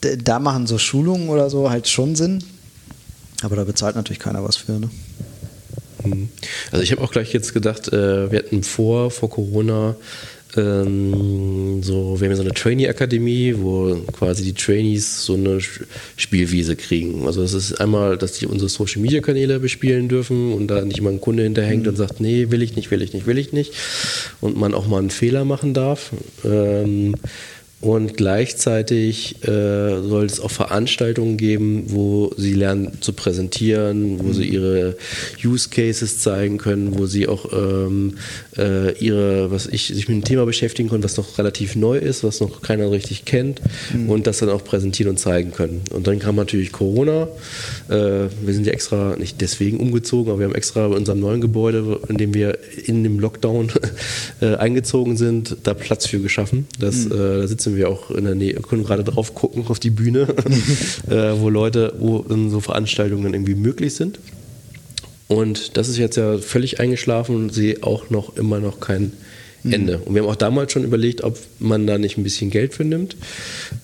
da 0.00 0.38
machen 0.38 0.66
so 0.66 0.78
Schulungen 0.78 1.28
oder 1.28 1.50
so 1.50 1.70
halt 1.70 1.88
schon 1.88 2.16
Sinn. 2.16 2.42
Aber 3.42 3.56
da 3.56 3.64
bezahlt 3.64 3.96
natürlich 3.96 4.18
keiner 4.18 4.42
was 4.44 4.56
für. 4.56 4.72
Ne? 4.72 4.90
Mhm. 6.04 6.28
Also 6.70 6.82
ich 6.82 6.92
habe 6.92 7.02
auch 7.02 7.12
gleich 7.12 7.32
jetzt 7.32 7.54
gedacht, 7.54 7.88
äh, 7.88 8.30
wir 8.30 8.38
hatten 8.38 8.62
vor, 8.62 9.10
vor 9.10 9.30
Corona, 9.30 9.96
ähm, 10.56 11.82
so, 11.82 12.20
wir 12.20 12.28
haben 12.28 12.36
so 12.36 12.42
eine 12.42 12.54
Trainee-Akademie, 12.54 13.54
wo 13.58 13.94
quasi 14.12 14.42
die 14.42 14.54
Trainees 14.54 15.24
so 15.24 15.34
eine 15.34 15.58
Spielwiese 16.16 16.76
kriegen. 16.76 17.26
Also 17.26 17.42
es 17.42 17.52
ist 17.52 17.74
einmal, 17.80 18.16
dass 18.16 18.32
die 18.32 18.46
unsere 18.46 18.68
Social-Media-Kanäle 18.68 19.60
bespielen 19.60 20.08
dürfen 20.08 20.52
und 20.52 20.68
da 20.68 20.82
nicht 20.82 21.02
mal 21.02 21.12
ein 21.12 21.20
Kunde 21.20 21.42
hinterhängt 21.42 21.82
mhm. 21.82 21.90
und 21.90 21.96
sagt, 21.96 22.20
nee, 22.20 22.50
will 22.50 22.62
ich 22.62 22.76
nicht, 22.76 22.90
will 22.90 23.02
ich 23.02 23.12
nicht, 23.12 23.26
will 23.26 23.38
ich 23.38 23.52
nicht. 23.52 23.72
Und 24.40 24.56
man 24.56 24.74
auch 24.74 24.86
mal 24.86 24.98
einen 24.98 25.10
Fehler 25.10 25.44
machen 25.44 25.74
darf. 25.74 26.12
Ähm, 26.44 27.14
und 27.82 28.16
gleichzeitig 28.16 29.42
äh, 29.44 30.00
soll 30.00 30.24
es 30.24 30.40
auch 30.40 30.50
Veranstaltungen 30.50 31.36
geben, 31.36 31.84
wo 31.88 32.32
sie 32.38 32.54
lernen 32.54 32.92
zu 33.00 33.12
präsentieren, 33.12 34.18
wo 34.18 34.32
sie 34.32 34.48
ihre 34.48 34.96
Use 35.44 35.68
Cases 35.68 36.18
zeigen 36.20 36.56
können, 36.56 36.98
wo 36.98 37.04
sie 37.04 37.28
auch 37.28 37.52
ähm, 37.52 38.14
äh, 38.56 38.96
ihre, 38.98 39.50
was 39.50 39.66
ich, 39.66 39.88
sich 39.88 40.08
mit 40.08 40.14
einem 40.14 40.24
Thema 40.24 40.46
beschäftigen 40.46 40.88
können, 40.88 41.04
was 41.04 41.18
noch 41.18 41.36
relativ 41.36 41.76
neu 41.76 41.98
ist, 41.98 42.24
was 42.24 42.40
noch 42.40 42.62
keiner 42.62 42.90
richtig 42.90 43.26
kennt 43.26 43.60
mhm. 43.92 44.08
und 44.08 44.26
das 44.26 44.38
dann 44.38 44.48
auch 44.48 44.64
präsentieren 44.64 45.10
und 45.10 45.18
zeigen 45.18 45.52
können. 45.52 45.82
Und 45.92 46.06
dann 46.06 46.18
kam 46.18 46.36
natürlich 46.36 46.72
Corona. 46.72 47.28
Äh, 47.88 47.92
wir 47.92 48.54
sind 48.54 48.66
ja 48.66 48.72
extra, 48.72 49.16
nicht 49.16 49.42
deswegen 49.42 49.80
umgezogen, 49.80 50.30
aber 50.30 50.40
wir 50.40 50.46
haben 50.46 50.54
extra 50.54 50.86
in 50.86 50.94
unserem 50.94 51.20
neuen 51.20 51.42
Gebäude, 51.42 52.00
in 52.08 52.16
dem 52.16 52.32
wir 52.32 52.58
in 52.86 53.04
dem 53.04 53.20
Lockdown 53.20 53.70
äh, 54.40 54.54
eingezogen 54.54 55.18
sind, 55.18 55.58
da 55.64 55.74
Platz 55.74 56.06
für 56.06 56.20
geschaffen. 56.20 56.66
Das, 56.80 57.04
mhm. 57.04 57.12
Äh, 57.12 57.16
da 57.42 57.46
sitzen 57.46 57.65
wir 57.74 57.88
auch 57.88 58.10
in 58.10 58.24
der 58.24 58.34
Nähe, 58.34 58.54
können 58.54 58.84
gerade 58.84 59.02
drauf 59.02 59.34
gucken 59.34 59.64
auf 59.66 59.80
die 59.80 59.90
Bühne, 59.90 60.28
äh, 61.10 61.32
wo 61.40 61.48
Leute, 61.48 61.94
wo 61.98 62.20
dann 62.20 62.50
so 62.50 62.60
Veranstaltungen 62.60 63.34
irgendwie 63.34 63.54
möglich 63.54 63.94
sind. 63.94 64.20
Und 65.28 65.76
das 65.76 65.88
ist 65.88 65.98
jetzt 65.98 66.16
ja 66.16 66.38
völlig 66.38 66.78
eingeschlafen 66.78 67.34
und 67.34 67.54
sehe 67.54 67.82
auch 67.82 68.10
noch 68.10 68.36
immer 68.36 68.60
noch 68.60 68.78
kein 68.78 69.12
mhm. 69.62 69.72
Ende. 69.72 69.98
Und 69.98 70.14
wir 70.14 70.22
haben 70.22 70.28
auch 70.28 70.36
damals 70.36 70.72
schon 70.72 70.84
überlegt, 70.84 71.24
ob 71.24 71.38
man 71.58 71.86
da 71.86 71.98
nicht 71.98 72.16
ein 72.16 72.22
bisschen 72.22 72.50
Geld 72.50 72.74
für 72.74 72.84
nimmt. 72.84 73.16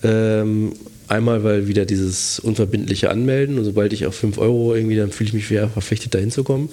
Ähm, 0.03 0.73
Einmal, 1.07 1.43
weil 1.43 1.67
wieder 1.67 1.85
dieses 1.85 2.39
unverbindliche 2.39 3.09
Anmelden 3.09 3.57
und 3.57 3.65
sobald 3.65 3.93
ich 3.93 4.05
auf 4.05 4.15
5 4.15 4.37
Euro 4.37 4.73
irgendwie, 4.73 4.95
dann 4.95 5.11
fühle 5.11 5.27
ich 5.27 5.33
mich 5.33 5.49
wieder 5.49 5.67
verpflichtet, 5.69 6.13
da 6.13 6.19
hinzukommen. 6.19 6.69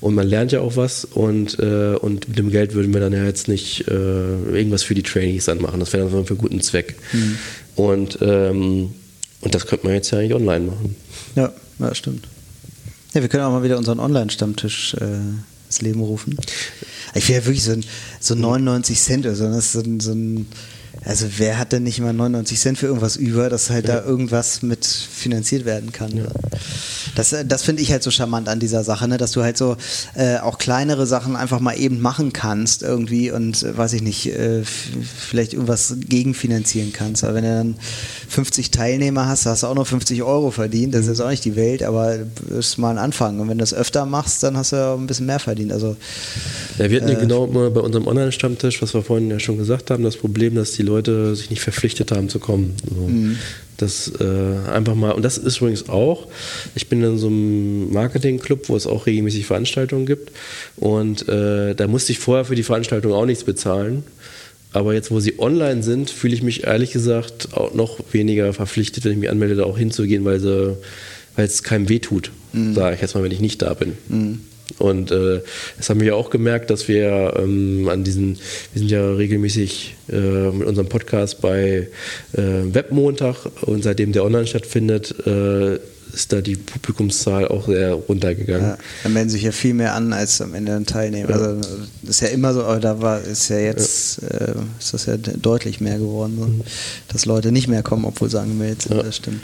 Und 0.00 0.14
man 0.14 0.26
lernt 0.26 0.52
ja 0.52 0.60
auch 0.60 0.76
was 0.76 1.04
und, 1.04 1.58
äh, 1.58 1.94
und 1.96 2.28
mit 2.28 2.38
dem 2.38 2.50
Geld 2.50 2.74
würden 2.74 2.92
wir 2.94 3.00
dann 3.00 3.12
ja 3.12 3.24
jetzt 3.24 3.48
nicht 3.48 3.86
äh, 3.88 3.92
irgendwas 3.92 4.82
für 4.82 4.94
die 4.94 5.02
Trainees 5.02 5.44
dann 5.44 5.60
machen. 5.60 5.80
Das 5.80 5.92
wäre 5.92 6.08
dann 6.08 6.24
für 6.24 6.34
einen 6.34 6.38
guten 6.38 6.60
Zweck. 6.60 6.96
Mhm. 7.12 7.38
Und, 7.76 8.18
ähm, 8.22 8.92
und 9.40 9.54
das 9.54 9.66
könnte 9.66 9.86
man 9.86 9.94
jetzt 9.94 10.10
ja 10.10 10.18
eigentlich 10.18 10.34
online 10.34 10.64
machen. 10.64 10.96
Ja, 11.36 11.52
ja 11.78 11.94
stimmt. 11.94 12.26
Ja, 13.12 13.20
wir 13.20 13.28
können 13.28 13.44
auch 13.44 13.52
mal 13.52 13.62
wieder 13.62 13.78
unseren 13.78 14.00
Online-Stammtisch 14.00 14.94
äh, 14.94 15.04
ins 15.68 15.82
Leben 15.82 16.00
rufen. 16.00 16.36
Ich 17.14 17.28
wäre 17.28 17.40
ja 17.40 17.46
wirklich 17.46 17.62
so 17.62 17.72
ein 17.72 17.84
so 18.18 18.34
99 18.34 18.98
Cent 18.98 19.26
oder 19.26 19.34
so. 19.34 19.44
Das 19.44 19.66
ist 19.66 19.72
so 19.72 19.80
ein, 19.80 20.00
so 20.00 20.12
ein 20.12 20.46
also 21.04 21.26
wer 21.36 21.58
hat 21.58 21.72
denn 21.72 21.82
nicht 21.82 22.00
mal 22.00 22.12
99 22.12 22.58
Cent 22.58 22.78
für 22.78 22.86
irgendwas 22.86 23.16
über, 23.16 23.48
dass 23.48 23.70
halt 23.70 23.88
ja. 23.88 24.00
da 24.00 24.06
irgendwas 24.06 24.62
mit 24.62 24.84
finanziert 24.84 25.64
werden 25.64 25.92
kann? 25.92 26.16
Ja. 26.16 26.26
Das, 27.14 27.32
äh, 27.32 27.44
das 27.44 27.62
finde 27.62 27.82
ich 27.82 27.90
halt 27.90 28.02
so 28.02 28.10
charmant 28.10 28.48
an 28.48 28.60
dieser 28.60 28.84
Sache, 28.84 29.08
ne? 29.08 29.16
dass 29.16 29.32
du 29.32 29.42
halt 29.42 29.56
so 29.56 29.76
äh, 30.14 30.38
auch 30.38 30.58
kleinere 30.58 31.06
Sachen 31.06 31.36
einfach 31.36 31.60
mal 31.60 31.78
eben 31.78 32.00
machen 32.00 32.32
kannst 32.32 32.82
irgendwie 32.82 33.30
und 33.30 33.62
äh, 33.62 33.76
weiß 33.76 33.92
ich 33.94 34.02
nicht, 34.02 34.26
äh, 34.26 34.62
vielleicht 34.64 35.54
irgendwas 35.54 35.96
gegenfinanzieren 36.08 36.92
kannst. 36.92 37.24
Aber 37.24 37.34
wenn 37.34 37.44
du 37.44 37.54
dann 37.54 37.76
50 38.28 38.70
Teilnehmer 38.70 39.26
hast, 39.26 39.46
hast 39.46 39.62
du 39.62 39.66
auch 39.66 39.74
noch 39.74 39.86
50 39.86 40.22
Euro 40.22 40.50
verdient. 40.50 40.94
Das 40.94 41.02
ist 41.02 41.08
jetzt 41.08 41.20
auch 41.20 41.30
nicht 41.30 41.44
die 41.44 41.56
Welt, 41.56 41.82
aber 41.82 42.18
das 42.48 42.66
ist 42.66 42.78
mal 42.78 42.90
ein 42.90 42.98
Anfang. 42.98 43.40
Und 43.40 43.48
wenn 43.48 43.58
du 43.58 43.62
das 43.62 43.74
öfter 43.74 44.06
machst, 44.06 44.42
dann 44.42 44.56
hast 44.56 44.72
du 44.72 44.76
ja 44.76 44.94
ein 44.94 45.06
bisschen 45.06 45.26
mehr 45.26 45.38
verdient. 45.38 45.72
Also, 45.72 45.96
ja, 46.78 46.90
wir 46.90 47.00
hatten 47.00 47.10
ja 47.10 47.18
äh, 47.18 47.20
genau 47.20 47.46
mal 47.46 47.70
bei 47.70 47.80
unserem 47.80 48.06
Online-Stammtisch, 48.06 48.82
was 48.82 48.94
wir 48.94 49.02
vorhin 49.02 49.30
ja 49.30 49.38
schon 49.38 49.58
gesagt 49.58 49.90
haben, 49.90 50.02
das 50.02 50.16
Problem, 50.16 50.54
dass 50.54 50.72
die 50.72 50.82
Leute 50.82 51.34
sich 51.36 51.50
nicht 51.50 51.62
verpflichtet 51.62 52.12
haben 52.12 52.28
zu 52.28 52.38
kommen. 52.38 52.74
So. 52.88 53.02
Mhm. 53.02 53.38
Das 53.76 54.12
äh, 54.20 54.68
einfach 54.70 54.94
mal, 54.94 55.12
und 55.12 55.24
das 55.24 55.38
ist 55.38 55.58
übrigens 55.58 55.88
auch, 55.88 56.28
ich 56.74 56.88
bin 56.88 57.02
in 57.02 57.18
so 57.18 57.26
einem 57.26 57.92
Marketingclub, 57.92 58.68
wo 58.68 58.76
es 58.76 58.86
auch 58.86 59.06
regelmäßig 59.06 59.46
Veranstaltungen 59.46 60.06
gibt. 60.06 60.30
Und 60.76 61.28
äh, 61.28 61.74
da 61.74 61.88
musste 61.88 62.12
ich 62.12 62.18
vorher 62.18 62.44
für 62.44 62.54
die 62.54 62.62
Veranstaltung 62.62 63.12
auch 63.12 63.26
nichts 63.26 63.44
bezahlen. 63.44 64.04
Aber 64.72 64.92
jetzt, 64.92 65.10
wo 65.10 65.20
sie 65.20 65.38
online 65.38 65.82
sind, 65.82 66.10
fühle 66.10 66.34
ich 66.34 66.42
mich 66.42 66.64
ehrlich 66.64 66.92
gesagt 66.92 67.48
auch 67.54 67.74
noch 67.74 68.00
weniger 68.10 68.52
verpflichtet, 68.52 69.04
wenn 69.04 69.12
ich 69.12 69.18
mich 69.18 69.30
anmelde, 69.30 69.54
da 69.54 69.64
auch 69.64 69.78
hinzugehen, 69.78 70.24
weil, 70.24 70.40
sie, 70.40 70.76
weil 71.36 71.46
es 71.46 71.62
keinem 71.62 71.88
wehtut, 71.88 72.32
mhm. 72.52 72.74
sage 72.74 72.96
ich 72.96 73.00
jetzt 73.00 73.14
mal, 73.14 73.22
wenn 73.22 73.30
ich 73.30 73.40
nicht 73.40 73.62
da 73.62 73.74
bin. 73.74 73.92
Mhm. 74.08 74.40
Und 74.78 75.10
äh, 75.10 75.40
das 75.76 75.90
haben 75.90 76.00
wir 76.00 76.16
auch 76.16 76.30
gemerkt, 76.30 76.70
dass 76.70 76.88
wir 76.88 77.34
ähm, 77.38 77.88
an 77.88 78.02
diesen, 78.02 78.38
wir 78.72 78.78
sind 78.80 78.90
ja 78.90 79.12
regelmäßig 79.12 79.94
äh, 80.10 80.50
mit 80.50 80.66
unserem 80.66 80.88
Podcast 80.88 81.40
bei 81.40 81.88
äh, 82.32 82.42
Webmontag 82.42 83.36
und 83.62 83.82
seitdem 83.82 84.12
der 84.12 84.24
online 84.24 84.46
stattfindet, 84.46 85.14
äh, 85.26 85.78
ist 86.14 86.32
da 86.32 86.40
die 86.40 86.56
Publikumszahl 86.56 87.48
auch 87.48 87.66
sehr 87.66 87.92
runtergegangen. 87.92 88.70
Ja, 88.70 88.78
da 89.02 89.08
melden 89.08 89.30
sich 89.30 89.42
ja 89.42 89.52
viel 89.52 89.74
mehr 89.74 89.94
an, 89.94 90.12
als 90.12 90.40
am 90.40 90.54
Ende 90.54 90.72
dann 90.72 90.86
teilnehmen. 90.86 91.28
Ja. 91.28 91.36
Also 91.36 91.60
ist 92.02 92.20
ja 92.20 92.28
immer 92.28 92.54
so, 92.54 92.62
aber 92.62 92.80
da 92.80 93.00
war 93.00 93.20
ist 93.20 93.48
ja 93.48 93.58
jetzt 93.58 94.22
ja. 94.22 94.28
Äh, 94.28 94.54
ist 94.78 94.94
das 94.94 95.06
ja 95.06 95.16
deutlich 95.16 95.80
mehr 95.80 95.98
geworden, 95.98 96.36
so, 96.38 96.46
mhm. 96.46 96.60
dass 97.08 97.26
Leute 97.26 97.52
nicht 97.52 97.68
mehr 97.68 97.82
kommen, 97.82 98.04
obwohl 98.04 98.30
sie 98.30 98.40
angemeldet 98.40 98.82
sind. 98.82 99.02
Das 99.02 99.16
stimmt. 99.16 99.42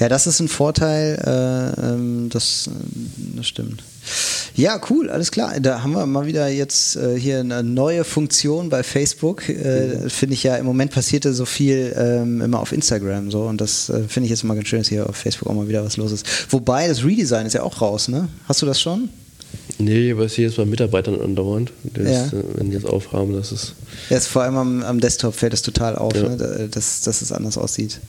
Ja, 0.00 0.08
das 0.08 0.26
ist 0.26 0.40
ein 0.40 0.48
Vorteil, 0.48 1.16
äh, 1.24 1.80
ähm, 1.80 2.28
das, 2.30 2.70
das 3.36 3.46
stimmt. 3.46 3.82
Ja, 4.54 4.80
cool, 4.88 5.10
alles 5.10 5.30
klar. 5.32 5.58
Da 5.60 5.82
haben 5.82 5.92
wir 5.92 6.06
mal 6.06 6.26
wieder 6.26 6.48
jetzt 6.48 6.96
äh, 6.96 7.18
hier 7.18 7.40
eine 7.40 7.62
neue 7.62 8.04
Funktion 8.04 8.68
bei 8.68 8.82
Facebook. 8.82 9.48
Äh, 9.48 9.98
mhm. 10.04 10.10
finde 10.10 10.34
ich 10.34 10.44
ja, 10.44 10.56
im 10.56 10.64
Moment 10.64 10.92
passierte 10.92 11.34
so 11.34 11.44
viel 11.44 11.94
ähm, 11.96 12.40
immer 12.40 12.60
auf 12.60 12.72
Instagram 12.72 13.30
so 13.30 13.42
und 13.42 13.60
das 13.60 13.88
äh, 13.88 14.02
finde 14.08 14.26
ich 14.26 14.30
jetzt 14.30 14.44
mal 14.44 14.54
ganz 14.54 14.68
schön, 14.68 14.78
dass 14.80 14.88
hier 14.88 15.08
auf 15.08 15.16
Facebook 15.16 15.48
auch 15.48 15.54
mal 15.54 15.68
wieder 15.68 15.84
was 15.84 15.96
los 15.96 16.05
ist. 16.12 16.26
Wobei 16.50 16.88
das 16.88 17.04
Redesign 17.04 17.46
ist 17.46 17.54
ja 17.54 17.62
auch 17.62 17.80
raus, 17.80 18.08
ne? 18.08 18.28
Hast 18.48 18.62
du 18.62 18.66
das 18.66 18.80
schon? 18.80 19.08
Nee, 19.78 20.12
aber 20.12 20.24
ich 20.24 20.32
sehe 20.32 20.46
jetzt 20.46 20.56
bei 20.56 20.64
Mitarbeitern 20.64 21.20
andauernd, 21.20 21.70
das, 21.82 22.06
ja. 22.06 22.26
Äh, 22.26 22.44
wenn 22.54 22.70
die 22.70 22.76
das 22.78 22.86
aufhaben, 22.86 23.34
das 23.34 23.52
ist. 23.52 23.74
Ja, 24.08 24.16
ist 24.16 24.28
vor 24.28 24.42
allem 24.42 24.56
am, 24.56 24.82
am, 24.82 25.00
Desktop 25.00 25.34
fällt 25.34 25.52
es 25.52 25.60
total 25.60 25.96
auf, 25.96 26.14
ja. 26.14 26.28
ne, 26.28 26.68
dass, 26.70 27.02
dass 27.02 27.20
es 27.20 27.30
anders 27.30 27.58
aussieht. 27.58 28.00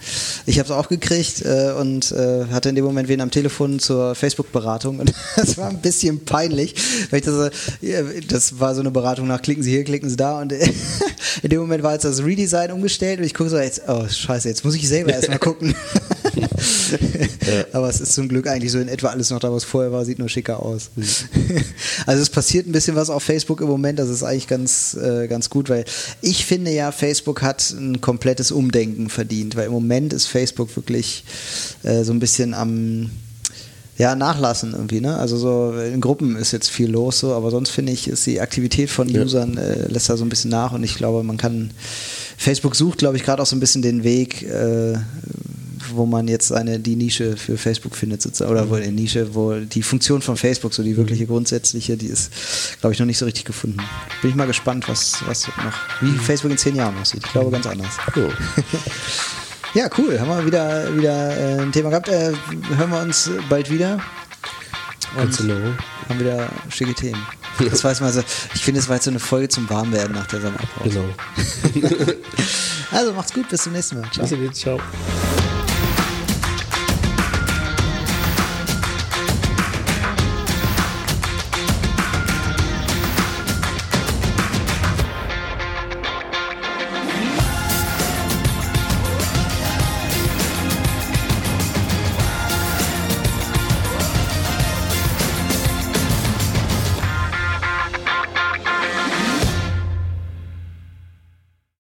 Ich 0.46 0.60
habe 0.60 0.70
es 0.70 0.72
auch 0.72 0.88
gekriegt 0.88 1.44
äh, 1.44 1.74
und 1.78 2.12
äh, 2.14 2.46
hatte 2.52 2.70
in 2.70 2.76
dem 2.76 2.86
Moment 2.86 3.10
wen 3.10 3.20
am 3.20 3.32
Telefon 3.32 3.80
zur 3.80 4.16
Facebook-Beratung 4.16 5.00
und 5.00 5.14
das 5.36 5.58
war 5.58 5.70
ein 5.70 5.82
bisschen 5.82 6.24
peinlich, 6.24 6.74
weil 7.10 7.20
ich 7.20 7.26
das, 7.26 7.52
äh, 7.82 8.22
das 8.28 8.60
war 8.60 8.74
so 8.74 8.82
eine 8.82 8.92
Beratung 8.92 9.28
nach 9.28 9.42
klicken 9.42 9.64
Sie 9.64 9.72
hier, 9.72 9.84
klicken 9.84 10.10
Sie 10.10 10.16
da 10.16 10.40
und 10.40 10.54
in 11.44 11.50
dem 11.50 11.60
Moment 11.60 11.84
war 11.84 11.94
jetzt 11.94 12.06
das 12.06 12.24
Redesign 12.24 12.72
umgestellt 12.72 13.20
und 13.20 13.26
ich 13.26 13.34
gucke 13.34 13.50
so 13.50 13.58
jetzt, 13.58 13.82
oh 13.88 14.08
scheiße, 14.08 14.48
jetzt 14.48 14.64
muss 14.64 14.76
ich 14.76 14.88
selber 14.88 15.12
erstmal 15.12 15.40
gucken. 15.40 15.76
ja. 16.92 17.66
Aber 17.74 17.90
es 17.90 18.02
ist 18.02 18.14
zum 18.14 18.28
Glück 18.28 18.48
eigentlich 18.48 18.72
so 18.72 18.80
in 18.80 18.88
etwa 18.88 19.08
alles 19.08 19.30
noch 19.30 19.40
da, 19.40 19.52
was 19.52 19.64
vorher 19.64 19.92
war, 19.92 20.06
sieht 20.06 20.20
nur 20.20 20.30
schicker 20.30 20.62
aus. 20.62 20.92
Mhm. 20.96 21.06
Also 22.06 22.22
es 22.22 22.30
passiert 22.30 22.68
ein 22.68 22.72
bisschen 22.72 22.96
was 22.96 23.10
auf 23.10 23.24
Facebook 23.24 23.60
im 23.62 23.68
Moment, 23.68 24.00
das 24.00 24.10
ist 24.10 24.24
eigentlich 24.24 24.48
ganz, 24.48 24.96
äh, 24.96 25.28
ganz 25.28 25.50
gut, 25.50 25.70
weil 25.70 25.84
ich 26.22 26.46
finde 26.46 26.72
ja, 26.72 26.92
Facebook 26.92 27.42
hat 27.42 27.72
ein 27.72 28.02
komplettes 28.02 28.52
Umdenken 28.52 29.10
verdient, 29.10 29.56
weil 29.56 29.68
im 29.68 29.72
Moment 29.72 30.14
ist 30.14 30.28
Facebook 30.28 30.76
wirklich 30.76 31.24
äh, 31.84 32.04
so 32.04 32.14
ein 32.14 32.20
bisschen 32.20 32.54
am 32.54 33.10
ja, 33.98 34.16
nachlassen 34.16 34.74
irgendwie, 34.74 35.02
ne? 35.02 35.18
Also 35.18 35.38
so 35.38 35.74
in 35.80 36.02
Gruppen 36.02 36.36
ist 36.36 36.52
jetzt 36.52 36.70
viel 36.70 36.90
los, 36.90 37.20
so, 37.20 37.34
aber 37.34 37.50
sonst 37.50 37.72
finde 37.72 37.92
ich, 37.92 38.08
ist 38.08 38.26
die 38.28 38.40
Aktivität 38.40 38.92
von 38.92 39.10
ja. 39.10 39.24
Usern 39.24 39.58
äh, 39.58 39.88
lässt 39.88 40.10
da 40.10 40.18
so 40.18 40.24
ein 40.24 40.30
bisschen 40.30 40.52
nach 40.52 40.72
und 40.72 40.84
ich 40.84 40.96
glaube, 40.96 41.24
man 41.24 41.38
kann 41.38 41.72
Facebook 42.38 42.76
sucht, 42.76 43.00
glaube 43.00 43.18
ich, 43.18 43.24
gerade 43.24 43.42
auch 43.42 43.48
so 43.48 43.56
ein 43.56 43.60
bisschen 43.60 43.82
den 43.82 44.04
Weg, 44.04 44.44
äh, 44.44 44.94
wo 45.94 46.06
man 46.06 46.28
jetzt 46.28 46.52
eine, 46.52 46.80
die 46.80 46.96
Nische 46.96 47.38
für 47.38 47.58
Facebook 47.58 47.96
findet, 47.96 48.22
sozusagen, 48.22 48.52
oder 48.52 48.70
wo 48.70 48.76
eine 48.76 48.92
Nische, 48.92 49.34
wo 49.36 49.54
die 49.56 49.84
Funktion 49.84 50.22
von 50.22 50.38
Facebook, 50.38 50.74
so 50.74 50.84
die 50.84 50.98
wirkliche 50.98 51.26
grundsätzliche, 51.26 51.98
die 51.98 52.08
ist, 52.08 52.32
glaube 52.80 52.94
ich, 52.94 53.00
noch 53.00 53.06
nicht 53.06 53.18
so 53.18 53.26
richtig 53.26 53.46
gefunden. 53.46 53.80
Bin 54.22 54.32
ich 54.32 54.36
mal 54.36 54.48
gespannt, 54.48 54.88
was, 54.88 55.18
was 55.26 55.48
noch, 55.48 56.02
wie 56.02 56.12
mhm. 56.12 56.20
Facebook 56.20 56.52
in 56.52 56.58
zehn 56.58 56.76
Jahren 56.76 56.98
aussieht. 56.98 57.22
Ich 57.26 57.32
glaube, 57.32 57.52
ganz 57.52 57.66
anders. 57.66 57.98
Cool. 58.16 58.34
ja, 59.74 59.90
cool. 59.98 60.20
Haben 60.20 60.30
wir 60.30 60.46
wieder, 60.46 60.96
wieder 60.96 61.38
äh, 61.38 61.62
ein 61.62 61.72
Thema 61.72 61.90
gehabt. 61.90 62.10
Äh, 62.10 62.34
hören 62.76 62.92
wir 62.92 63.02
uns 63.02 63.30
bald 63.50 63.70
wieder. 63.70 64.00
Und 65.16 65.40
haben 66.10 66.20
wieder 66.20 66.50
schicke 66.70 66.94
Themen. 66.94 67.26
Das 67.70 67.84
war 67.84 67.92
jetzt 67.92 68.02
mal 68.02 68.12
so, 68.12 68.22
ich 68.54 68.62
finde, 68.62 68.80
es 68.80 68.88
war 68.88 68.96
jetzt 68.96 69.06
so 69.06 69.12
eine 69.12 69.20
Folge 69.20 69.50
zum 69.50 69.70
Warmwerden 69.70 70.14
nach 70.14 70.28
der 70.28 70.42
Sommerpause. 70.42 71.04
Genau. 71.74 71.90
also 72.92 73.14
macht's 73.14 73.34
gut, 73.34 73.50
bis 73.50 73.64
zum 73.64 73.74
nächsten 73.74 74.00
Mal. 74.00 74.10
Ciao. 74.12 74.28
Bis 74.28 74.60
ciao. 74.60 74.80